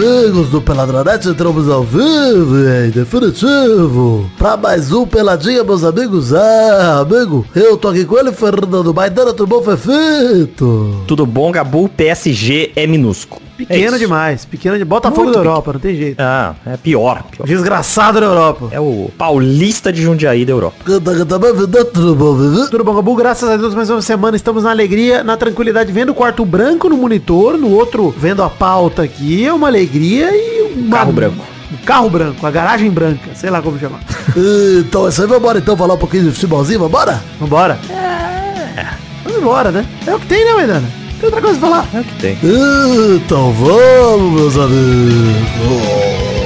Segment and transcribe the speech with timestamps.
[0.00, 1.28] amigos do Peladronete?
[1.28, 6.32] Entramos ao vivo em definitivo pra mais um Peladinha, meus amigos.
[6.32, 11.02] É, amigo, eu tô aqui com ele, Fernando Maidana, tudo bom, Fefito?
[11.06, 11.88] Tudo bom, Gabu?
[11.90, 13.49] PSG é minúsculo.
[13.66, 16.18] Pequeno é demais, pequeno de Botafogo Muito da Europa, não tem jeito.
[16.18, 17.46] Ah, é pior, pior.
[17.46, 18.68] Desgraçado da Europa.
[18.70, 20.76] É o paulista de Jundiaí da Europa.
[20.84, 22.70] Tudo bom, Vivi?
[22.70, 23.14] Tudo bom, Gabu?
[23.14, 26.88] Graças a Deus, mais uma semana estamos na alegria, na tranquilidade, vendo o quarto branco
[26.88, 31.36] no monitor, no outro vendo a pauta aqui, é uma alegria e um Carro branco.
[31.72, 34.00] Um carro branco, a garagem branca, sei lá como chamar.
[34.80, 37.20] Então, é isso aí, vambora então falar um pouquinho de futebolzinho, vambora?
[37.38, 37.78] Vambora?
[37.90, 38.86] É.
[39.24, 39.84] Vamos embora, né?
[40.06, 40.99] É o que tem, né, Maidana?
[41.20, 41.88] Tem outra coisa pra falar.
[41.94, 42.38] É o que tem.
[43.16, 46.39] Então vamos, meus amigos.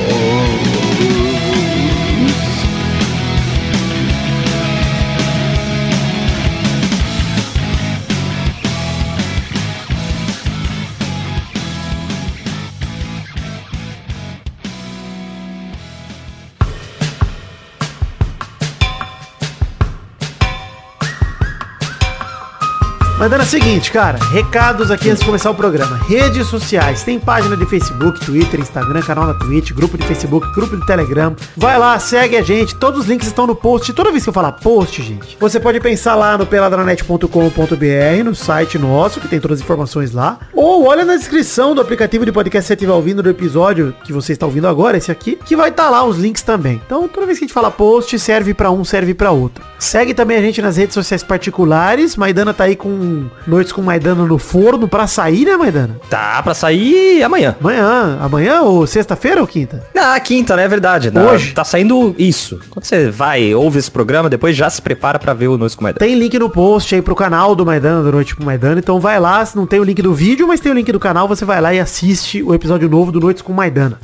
[23.25, 25.97] Mandando é o seguinte, cara, recados aqui antes de começar o programa.
[25.97, 30.77] Redes sociais, tem página de Facebook, Twitter, Instagram, canal na Twitch, grupo de Facebook, grupo
[30.77, 31.35] de Telegram.
[31.57, 33.95] Vai lá, segue a gente, todos os links estão no post.
[33.95, 38.79] Toda vez que eu falar post, gente, você pode pensar lá no peladranet.com.br, no site
[38.79, 40.41] nosso, que tem todas as informações lá.
[40.53, 44.13] Ou olha na descrição do aplicativo de podcast que você estiver ouvindo do episódio que
[44.13, 46.79] você está ouvindo agora, esse aqui, que vai estar lá os links também.
[46.85, 49.65] Então, toda vez que a gente fala post, serve para um, serve para outro.
[49.79, 52.17] Segue também a gente nas redes sociais particulares.
[52.17, 53.14] Maidana tá aí com
[53.47, 55.97] Noites com Maidana no forno pra sair, né, Maidana?
[56.09, 57.57] Tá pra sair amanhã.
[57.61, 58.19] Amanhã.
[58.21, 59.85] Amanhã ou sexta-feira ou quinta?
[59.97, 60.65] Ah, quinta, né?
[60.65, 61.11] É verdade.
[61.11, 61.53] Tá, Hoje.
[61.53, 62.61] Tá saindo isso.
[62.71, 65.83] Quando você vai, ouve esse programa, depois já se prepara pra ver o Noites com
[65.83, 66.07] Maidana.
[66.07, 68.79] Tem link no post aí pro canal do Maidana, do Noite com Maidana.
[68.79, 71.29] Então vai lá, não tem o link do vídeo, mas tem o link do canal,
[71.29, 73.99] você vai lá e assiste o episódio novo do Noites com Maidana.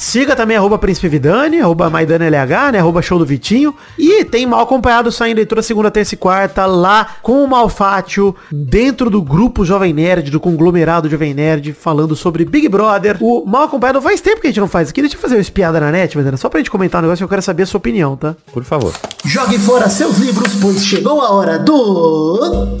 [0.00, 2.78] Siga também arroba Príncipe Vidani, arroba Maidana LH, né?
[2.78, 3.74] Arroba Show do Vitinho.
[3.98, 8.34] E tem mal acompanhado saindo aí toda segunda, terça e quarta lá com o Malfátio,
[8.50, 13.18] dentro do grupo Jovem Nerd, do conglomerado Jovem Nerd, falando sobre Big Brother.
[13.20, 15.02] O mal acompanhado faz tempo que a gente não faz aqui.
[15.02, 17.24] Deixa eu fazer uma espiada na net, Maidana, só pra gente comentar um negócio que
[17.24, 18.34] eu quero saber a sua opinião, tá?
[18.54, 18.94] Por favor.
[19.26, 22.78] Jogue fora seus livros, pois chegou a hora do...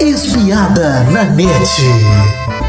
[0.00, 2.65] Espiada na net.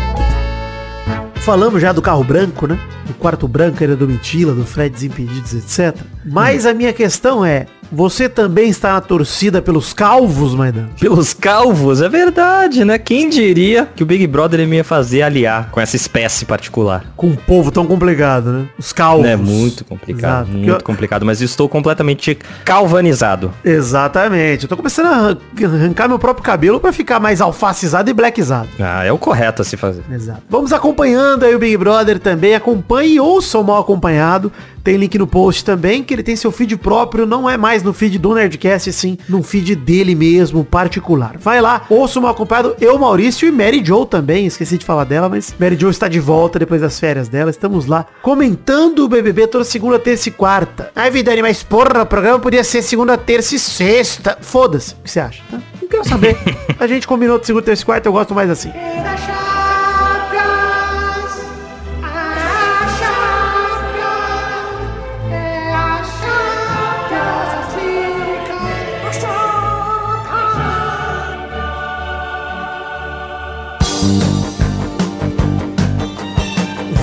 [1.47, 2.77] Falamos já do carro branco, né?
[3.05, 5.95] Do quarto branco, era do Mitila, do Fred Desimpedidos, etc.
[6.25, 10.87] Mas a minha questão é, você também está na torcida pelos calvos, Maidan?
[10.99, 12.97] Pelos calvos, é verdade, né?
[12.97, 17.03] Quem diria que o Big Brother ele ia fazer aliar com essa espécie particular?
[17.15, 18.65] Com um povo tão complicado, né?
[18.77, 19.25] Os calvos.
[19.27, 20.51] É muito complicado, Exato.
[20.57, 23.51] muito eu- complicado, mas estou completamente calvanizado.
[23.63, 24.63] Exatamente.
[24.63, 28.67] Eu tô começando a arran- arrancar meu próprio cabelo pra ficar mais alfacizado e blackizado.
[28.79, 30.03] Ah, é o correto a se fazer.
[30.11, 30.41] Exato.
[30.49, 32.55] Vamos acompanhando aí o Big Brother também.
[32.55, 34.51] Acompanhe e ouça o Mal Acompanhado.
[34.87, 37.25] Tem link no post também, que ele tem seu feed próprio.
[37.25, 41.35] Não é mais no feed do Nerdcast, sim no feed dele mesmo, particular.
[41.37, 42.73] Vai lá, ouça o Mal Acompanhado.
[42.79, 44.45] Eu, Maurício e Mary Jo também.
[44.45, 47.51] Esqueci de falar dela, mas Mary Jo está de volta depois das férias dela.
[47.51, 50.89] Estamos lá comentando o BBB toda segunda, terça e quarta.
[50.95, 54.37] Ai, Vidani, mas porra, o programa podia ser segunda, terça e sexta.
[54.39, 54.93] Foda-se.
[54.93, 55.43] O que você acha?
[55.51, 55.59] tá?
[55.81, 56.37] Não quero saber.
[56.79, 58.07] A gente combinou de segunda, terça e quarta.
[58.07, 58.71] Eu gosto mais assim.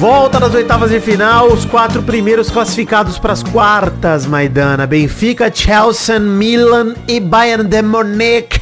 [0.04, 4.86] Volta das oitavas de final, os quatro primeiros classificados para as quartas, Maidana.
[4.86, 8.58] Benfica, Chelsea, Milan e Bayern de Munique.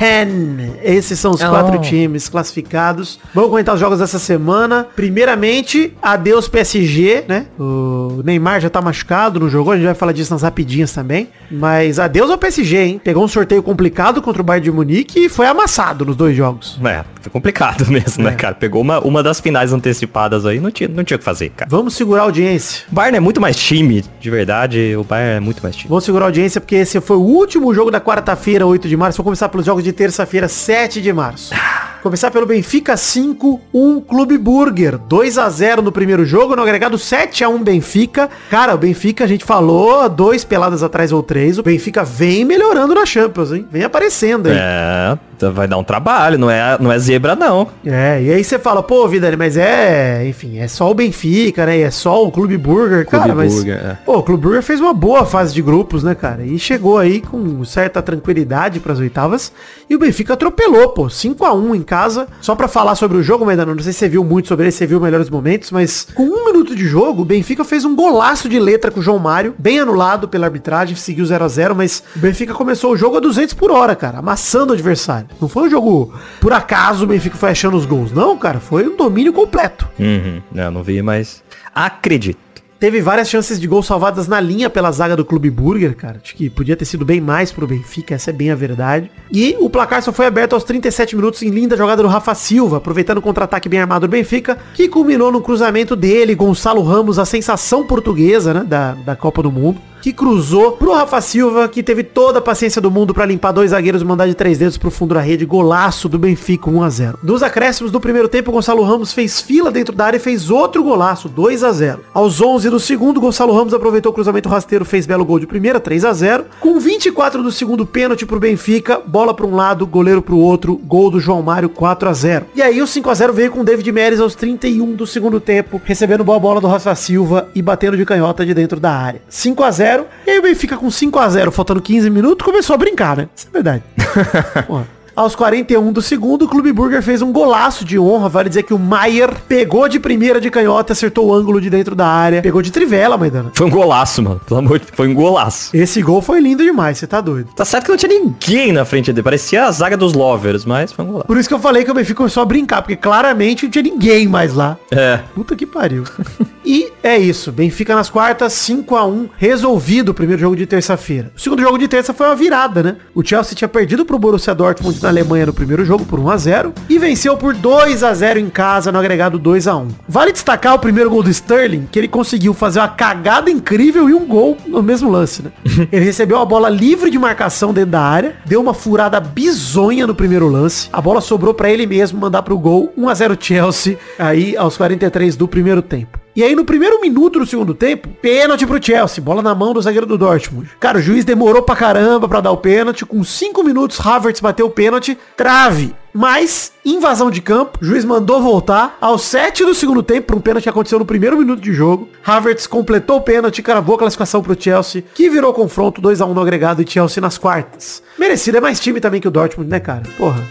[0.85, 1.49] Esses são os Oh.
[1.49, 3.19] quatro times classificados.
[3.35, 4.87] Vamos comentar os jogos dessa semana.
[4.95, 7.47] Primeiramente, adeus PSG, né?
[7.59, 11.27] O Neymar já tá machucado, não jogou, a gente vai falar disso nas rapidinhas também.
[11.51, 13.01] Mas adeus ao PSG, hein?
[13.03, 16.79] Pegou um sorteio complicado contra o Bayern de Munique e foi amassado nos dois jogos.
[16.85, 18.31] É, foi complicado mesmo, É.
[18.31, 18.55] né, cara?
[18.55, 21.69] Pegou uma, uma das finais antecipadas aí, não tinha, não tinha o que fazer, cara.
[21.71, 22.85] Vamos segurar a audiência.
[22.91, 25.89] O Bayern é muito mais time, de verdade, o Bayern é muito mais time.
[25.89, 29.19] Vamos segurar a audiência porque esse foi o último jogo da quarta-feira, 8 de março.
[29.19, 31.53] Vou começar pelos jogos de terça-feira, 7 de março.
[32.03, 34.99] Começar pelo Benfica 5, 1 Clube Burger.
[34.99, 38.29] 2 a 0 no primeiro jogo, no agregado 7 a 1 Benfica.
[38.51, 41.59] Cara, o Benfica a gente falou dois peladas atrás ou três.
[41.59, 43.69] O Benfica vem melhorando na Champions, hein?
[43.71, 44.57] Vem aparecendo aí.
[44.59, 45.17] É,
[45.51, 47.69] vai dar um trabalho, não é, não é zebra não.
[47.85, 51.79] É, e aí você fala, pô, Vidani, mas é, enfim, é só o Benfica, né?
[51.79, 53.99] E é só o Clube Burger, Clube cara, mas Burger, é.
[54.05, 56.43] pô, o Clube Burger fez uma boa fase de grupos, né, cara?
[56.43, 59.53] E chegou aí com certa tranquilidade pras oitavas
[59.89, 62.27] e o Benfica atropelou, pô, 5 a 1 em casa.
[62.41, 64.73] Só pra falar sobre o jogo, Maidana, não sei se você viu muito sobre ele,
[64.73, 68.49] você viu melhores momentos, mas com um minuto de jogo, o Benfica fez um golaço
[68.49, 72.03] de letra com o João Mário, bem anulado pela arbitragem, seguiu 0 a 0 mas
[72.17, 75.29] o Benfica começou o jogo a 200 por hora, cara, amassando o adversário.
[75.39, 78.11] Não foi um jogo, por acaso, o Benfica foi achando os gols.
[78.11, 79.87] Não, cara, foi um domínio completo.
[79.99, 80.41] Uhum.
[80.51, 81.43] Não, não vi, mas
[81.75, 82.52] acredito.
[82.83, 86.19] Teve várias chances de gol salvadas na linha pela zaga do Clube Burger, cara.
[86.21, 89.09] Acho que podia ter sido bem mais pro Benfica, essa é bem a verdade.
[89.31, 92.79] E o placar só foi aberto aos 37 minutos em linda jogada do Rafa Silva,
[92.79, 97.25] aproveitando o contra-ataque bem armado do Benfica, que culminou no cruzamento dele, Gonçalo Ramos, a
[97.25, 102.03] sensação portuguesa, né, da, da Copa do Mundo que cruzou pro Rafa Silva, que teve
[102.03, 104.91] toda a paciência do mundo pra limpar dois zagueiros e mandar de três dedos pro
[104.91, 105.47] fundo da rede.
[105.47, 109.71] Golaço do Benfica, 1 a 0 Dos acréscimos do primeiro tempo, Gonçalo Ramos fez fila
[109.71, 113.55] dentro da área e fez outro golaço, 2 a 0 Aos 11 do segundo, Gonçalo
[113.55, 117.41] Ramos aproveitou o cruzamento rasteiro, fez belo gol de primeira, 3 a 0 Com 24
[117.41, 121.43] do segundo, pênalti pro Benfica, bola pra um lado, goleiro pro outro, gol do João
[121.43, 124.35] Mário, 4 a 0 E aí o 5 a 0 veio com David Meres aos
[124.35, 128.53] 31 do segundo tempo, recebendo boa bola do Rafa Silva e batendo de canhota de
[128.53, 129.23] dentro da área.
[129.29, 129.92] 5 a 0
[130.27, 133.29] e aí o Benfica com 5 a 0 faltando 15 minutos, começou a brincar, né?
[133.35, 133.83] Isso é verdade.
[134.67, 135.02] Porra.
[135.15, 138.31] Aos 41 do segundo, o Clube Burger fez um golaço de honra.
[138.31, 141.95] Vale dizer que o Maier pegou de primeira de canhota, acertou o ângulo de dentro
[141.95, 142.41] da área.
[142.41, 143.51] Pegou de trivela, Maidana.
[143.53, 144.41] Foi um golaço, mano.
[144.47, 145.77] Pelo amor de Deus, foi um golaço.
[145.77, 147.51] Esse gol foi lindo demais, você tá doido.
[147.55, 149.23] Tá certo que não tinha ninguém na frente dele.
[149.23, 151.27] Parecia a zaga dos lovers, mas foi um golaço.
[151.27, 153.83] Por isso que eu falei que o Benfica começou a brincar, porque claramente não tinha
[153.83, 154.79] ninguém mais lá.
[154.91, 155.21] É.
[155.35, 156.05] Puta que pariu.
[156.65, 157.53] e é isso.
[157.53, 161.31] Benfica nas quartas, 5 a 1 resolvido o primeiro jogo de terça-feira.
[161.37, 162.97] O segundo jogo de terça foi uma virada, né?
[163.15, 166.37] O Chelsea tinha perdido pro Borussia Dortmund na Alemanha no primeiro jogo por 1 a
[166.37, 169.89] 0 e venceu por 2 a 0 em casa no agregado 2 a 1.
[170.09, 174.15] Vale destacar o primeiro gol do Sterling, que ele conseguiu fazer uma cagada incrível e
[174.15, 175.51] um gol no mesmo lance, né?
[175.91, 180.15] ele recebeu a bola livre de marcação dentro da área, deu uma furada bizonha no
[180.15, 180.89] primeiro lance.
[180.93, 184.77] A bola sobrou pra ele mesmo mandar pro gol, 1 a 0 Chelsea, aí aos
[184.77, 186.22] 43 do primeiro tempo.
[186.35, 189.83] E aí no primeiro minuto do segundo tempo, pênalti pro Chelsea, bola na mão do
[189.83, 190.71] zagueiro do Dortmund.
[190.81, 194.67] Cara, o juiz demorou pra caramba pra dar o pênalti, com 5 minutos Havertz bateu
[194.67, 195.95] o pênalti, trave.
[196.15, 200.41] Mas, invasão de campo, o juiz mandou voltar aos 7 do segundo tempo, para um
[200.41, 202.09] pênalti que aconteceu no primeiro minuto de jogo.
[202.25, 206.35] Havertz completou o pênalti, cravou a classificação pro Chelsea, que virou confronto 2 a 1
[206.35, 208.03] no agregado e Chelsea nas quartas.
[208.19, 210.03] Merecido, é mais time também que o Dortmund, né, cara?
[210.19, 210.47] Porra.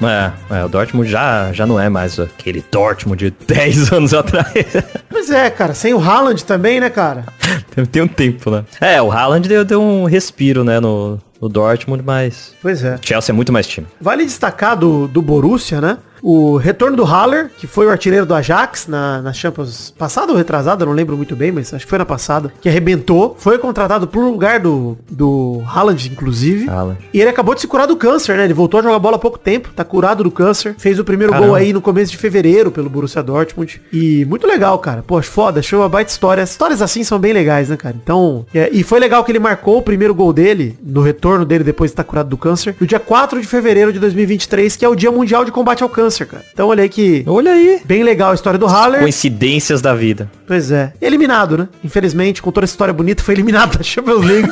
[0.50, 4.48] É, é, o Dortmund já, já não é mais aquele Dortmund de 10 anos atrás.
[5.10, 7.26] Pois é, cara, sem o Haaland também, né, cara?
[7.76, 8.66] tem, tem um tempo, né?
[8.80, 13.00] É, o Haaland deu, deu um respiro, né, no, no Dortmund, mas Pois é.
[13.02, 13.88] Chelsea é muito mais time.
[14.00, 15.98] Vale destacar do, do Borussia, né?
[16.22, 20.38] O retorno do Haller, que foi o artilheiro do Ajax na, na Champions passada ou
[20.38, 23.36] retrasada, não lembro muito bem, mas acho que foi na passada, que arrebentou.
[23.40, 26.70] Foi contratado por lugar do, do Haaland, inclusive.
[26.70, 26.98] Haaland.
[27.14, 28.46] E ele acabou de se curar do câncer, né?
[28.46, 30.76] Ele voltou a jogar bola há pouco tempo, tá curado do câncer.
[30.78, 31.48] Fez o primeiro Caramba.
[31.50, 33.82] gol aí no começo de fevereiro pelo Borussia Dortmund.
[33.92, 35.04] E muito legal, cara.
[35.06, 36.44] Pô, foda, achei uma baita história.
[36.44, 37.96] As histórias assim são bem legais, né, cara?
[38.02, 41.64] Então, é, e foi legal que ele marcou o primeiro gol dele, no retorno dele
[41.64, 44.90] depois de estar curado do câncer, no dia 4 de fevereiro de 2023, que é
[44.90, 46.44] o Dia Mundial de Combate ao Câncer, cara.
[46.54, 47.82] Então olha aí que Olha aí.
[47.86, 49.02] bem legal a história do Haller.
[49.02, 50.30] Coincidências da vida.
[50.48, 50.94] Pois é.
[51.02, 51.68] Eliminado, né?
[51.84, 54.52] Infelizmente, com toda essa história bonita, foi eliminado da Champions League.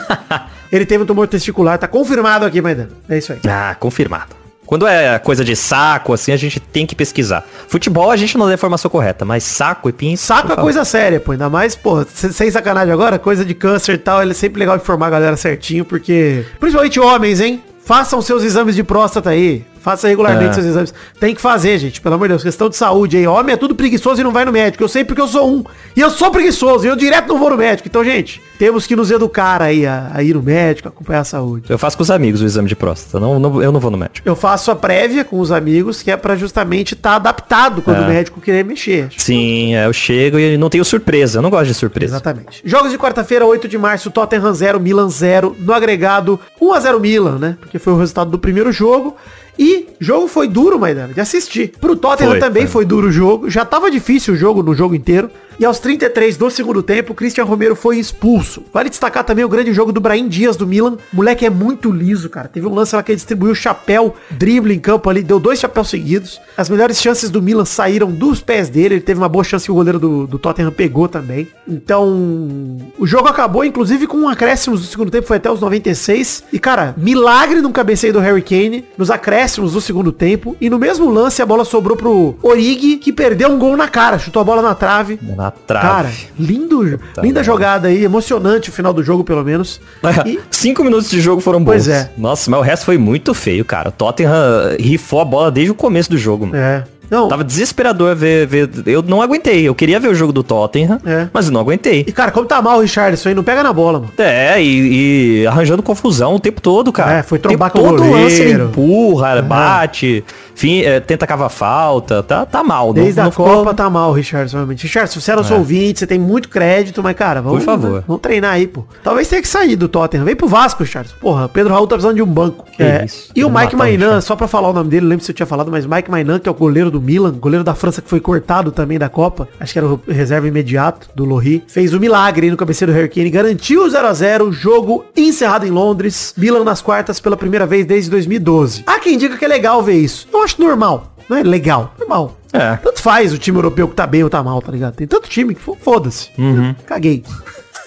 [0.72, 2.89] ele teve um tumor testicular, tá confirmado aqui, Maidana.
[3.10, 3.39] É isso aí.
[3.48, 4.38] Ah, confirmado.
[4.65, 7.43] Quando é coisa de saco, assim, a gente tem que pesquisar.
[7.67, 10.19] Futebol a gente não dá a informação correta, mas saco e pinto...
[10.22, 11.31] Saco é coisa séria, pô.
[11.31, 14.75] Ainda mais, pô, se- sem sacanagem agora, coisa de câncer e tal, é sempre legal
[14.75, 16.45] informar a galera certinho, porque.
[16.60, 17.63] Principalmente homens, hein?
[17.83, 19.65] Façam seus exames de próstata aí.
[19.81, 20.53] Faça regularmente É.
[20.53, 20.93] seus exames.
[21.19, 22.01] Tem que fazer, gente.
[22.01, 22.43] Pelo amor de Deus.
[22.43, 23.25] Questão de saúde aí.
[23.27, 24.83] Homem é tudo preguiçoso e não vai no médico.
[24.83, 25.63] Eu sei porque eu sou um.
[25.95, 26.86] E eu sou preguiçoso.
[26.86, 27.88] E eu direto não vou no médico.
[27.88, 31.65] Então, gente, temos que nos educar aí a, a ir no médico, acompanhar a saúde.
[31.69, 33.19] Eu faço com os amigos o exame de próstata.
[33.19, 34.27] Não, não- eu não vou no médico.
[34.27, 38.05] Eu faço a prévia com os amigos, que é pra justamente estar adaptado quando É.
[38.05, 39.09] o médico querer mexer.
[39.17, 41.39] Sim, é, eu chego e não tenho surpresa.
[41.39, 42.15] Eu não gosto de surpresa.
[42.15, 42.62] Exatamente.
[42.65, 45.55] Jogos de quarta-feira, 8 de março, Tottenham 0, Milan 0.
[45.59, 47.57] No agregado, 1x0 Milan, né?
[47.59, 49.15] Porque foi o resultado do primeiro jogo.
[49.59, 51.73] E jogo foi duro, Maidana, de assistir.
[51.81, 52.71] Pro Tottenham Foi, também foi.
[52.71, 53.49] foi duro o jogo.
[53.49, 55.29] Já tava difícil o jogo no jogo inteiro.
[55.59, 58.63] E aos 33 do segundo tempo, Christian Romero foi expulso.
[58.73, 60.97] Vale destacar também o grande jogo do Brahim Dias do Milan.
[61.11, 62.47] O moleque é muito liso, cara.
[62.47, 65.89] Teve um lance lá que ele distribuiu chapéu, drible em campo ali, deu dois chapéus
[65.89, 66.39] seguidos.
[66.55, 68.95] As melhores chances do Milan saíram dos pés dele.
[68.95, 71.45] Ele teve uma boa chance que o goleiro do, do Tottenham pegou também.
[71.67, 76.45] Então, o jogo acabou, inclusive, com um acréscimos do segundo tempo, foi até os 96.
[76.53, 80.55] E, cara, milagre no cabeceio do Harry Kane, nos acréscimos do segundo tempo.
[80.61, 84.17] E no mesmo lance, a bola sobrou pro Origi, que perdeu um gol na cara,
[84.17, 85.19] chutou a bola na trave.
[85.50, 85.88] Na trave.
[85.88, 89.79] Cara, lindo, linda jogada aí, emocionante o final do jogo, pelo menos.
[90.25, 91.72] E- Cinco minutos de jogo foram bons.
[91.72, 92.12] Pois é.
[92.18, 93.89] Nossa, mas o resto foi muito feio, cara.
[93.89, 96.58] O Tottenham rifou a bola desde o começo do jogo, mano.
[96.58, 96.84] é.
[97.09, 98.69] Não, Tava desesperador ver, ver.
[98.85, 99.67] Eu não aguentei.
[99.67, 101.27] Eu queria ver o jogo do Tottenham, É.
[101.33, 102.05] mas eu não aguentei.
[102.07, 104.11] E cara, como tá mal o Richardson aí, não pega na bola, mano.
[104.17, 107.17] É, e, e arranjando confusão o tempo todo, cara.
[107.19, 110.23] É, foi trombar com o todo lance ele empurra, bate,
[110.55, 112.21] fim, é, tenta cavar falta.
[112.23, 112.87] Tá, tá mal.
[112.87, 114.83] não- Desde não a ficou- Copa tá mal o Richardson, realmente.
[114.83, 118.03] Richardson, você é nosso ouvinte, você tem muito crédito, mas, cara, vamos, Por favor.
[118.07, 118.83] vamos treinar aí, pô.
[119.03, 120.25] Talvez tenha que sair do Tottenham.
[120.25, 121.15] Vem pro Vasco, Richardson.
[121.19, 122.65] Porra, Pedro Raul tá precisando de um banco.
[122.75, 125.25] Que É, isso, E o Mike Mainan, só pra falar o nome dele, não lembro
[125.25, 127.74] se eu tinha falado, mas Mike Mainan, que é o goleiro do Milan, goleiro da
[127.75, 131.63] França que foi cortado também da Copa, acho que era o reserva imediato do Lohri,
[131.68, 135.70] fez o milagre aí no cabeceiro do Harry Kane, garantiu o 0x0, jogo encerrado em
[135.72, 138.84] Londres, Milan nas quartas pela primeira vez desde 2012.
[138.86, 140.27] Há quem diga que é legal ver isso.
[140.34, 141.13] Eu acho normal.
[141.29, 142.38] Não é legal, normal.
[142.51, 142.75] É.
[142.77, 144.96] Tanto faz o time europeu que tá bem ou tá mal, tá ligado?
[144.96, 146.29] Tem tanto time que fo- foda-se.
[146.38, 146.74] Uhum.
[146.86, 147.24] Caguei.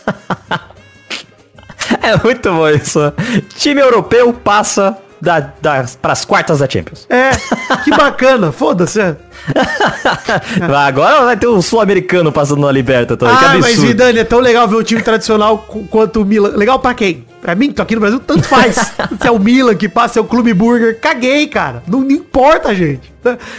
[2.02, 2.98] É muito bom isso.
[3.56, 7.06] Time europeu passa da, das, pras quartas da Champions.
[7.08, 7.30] É,
[7.84, 9.00] que bacana, foda-se.
[9.00, 9.16] é.
[10.86, 13.34] Agora vai ter um sul-americano passando na Liberta também.
[13.34, 13.78] Ah, mas.
[13.78, 16.50] Vidani, é tão legal ver um time tradicional qu- quanto o Milan.
[16.56, 17.24] Legal pra quem?
[17.42, 18.76] Pra mim, que tô aqui no Brasil, tanto faz.
[19.20, 21.82] se é o Milan que passa, se é o Clube Burger, caguei, cara.
[21.88, 23.12] Não, não importa, gente.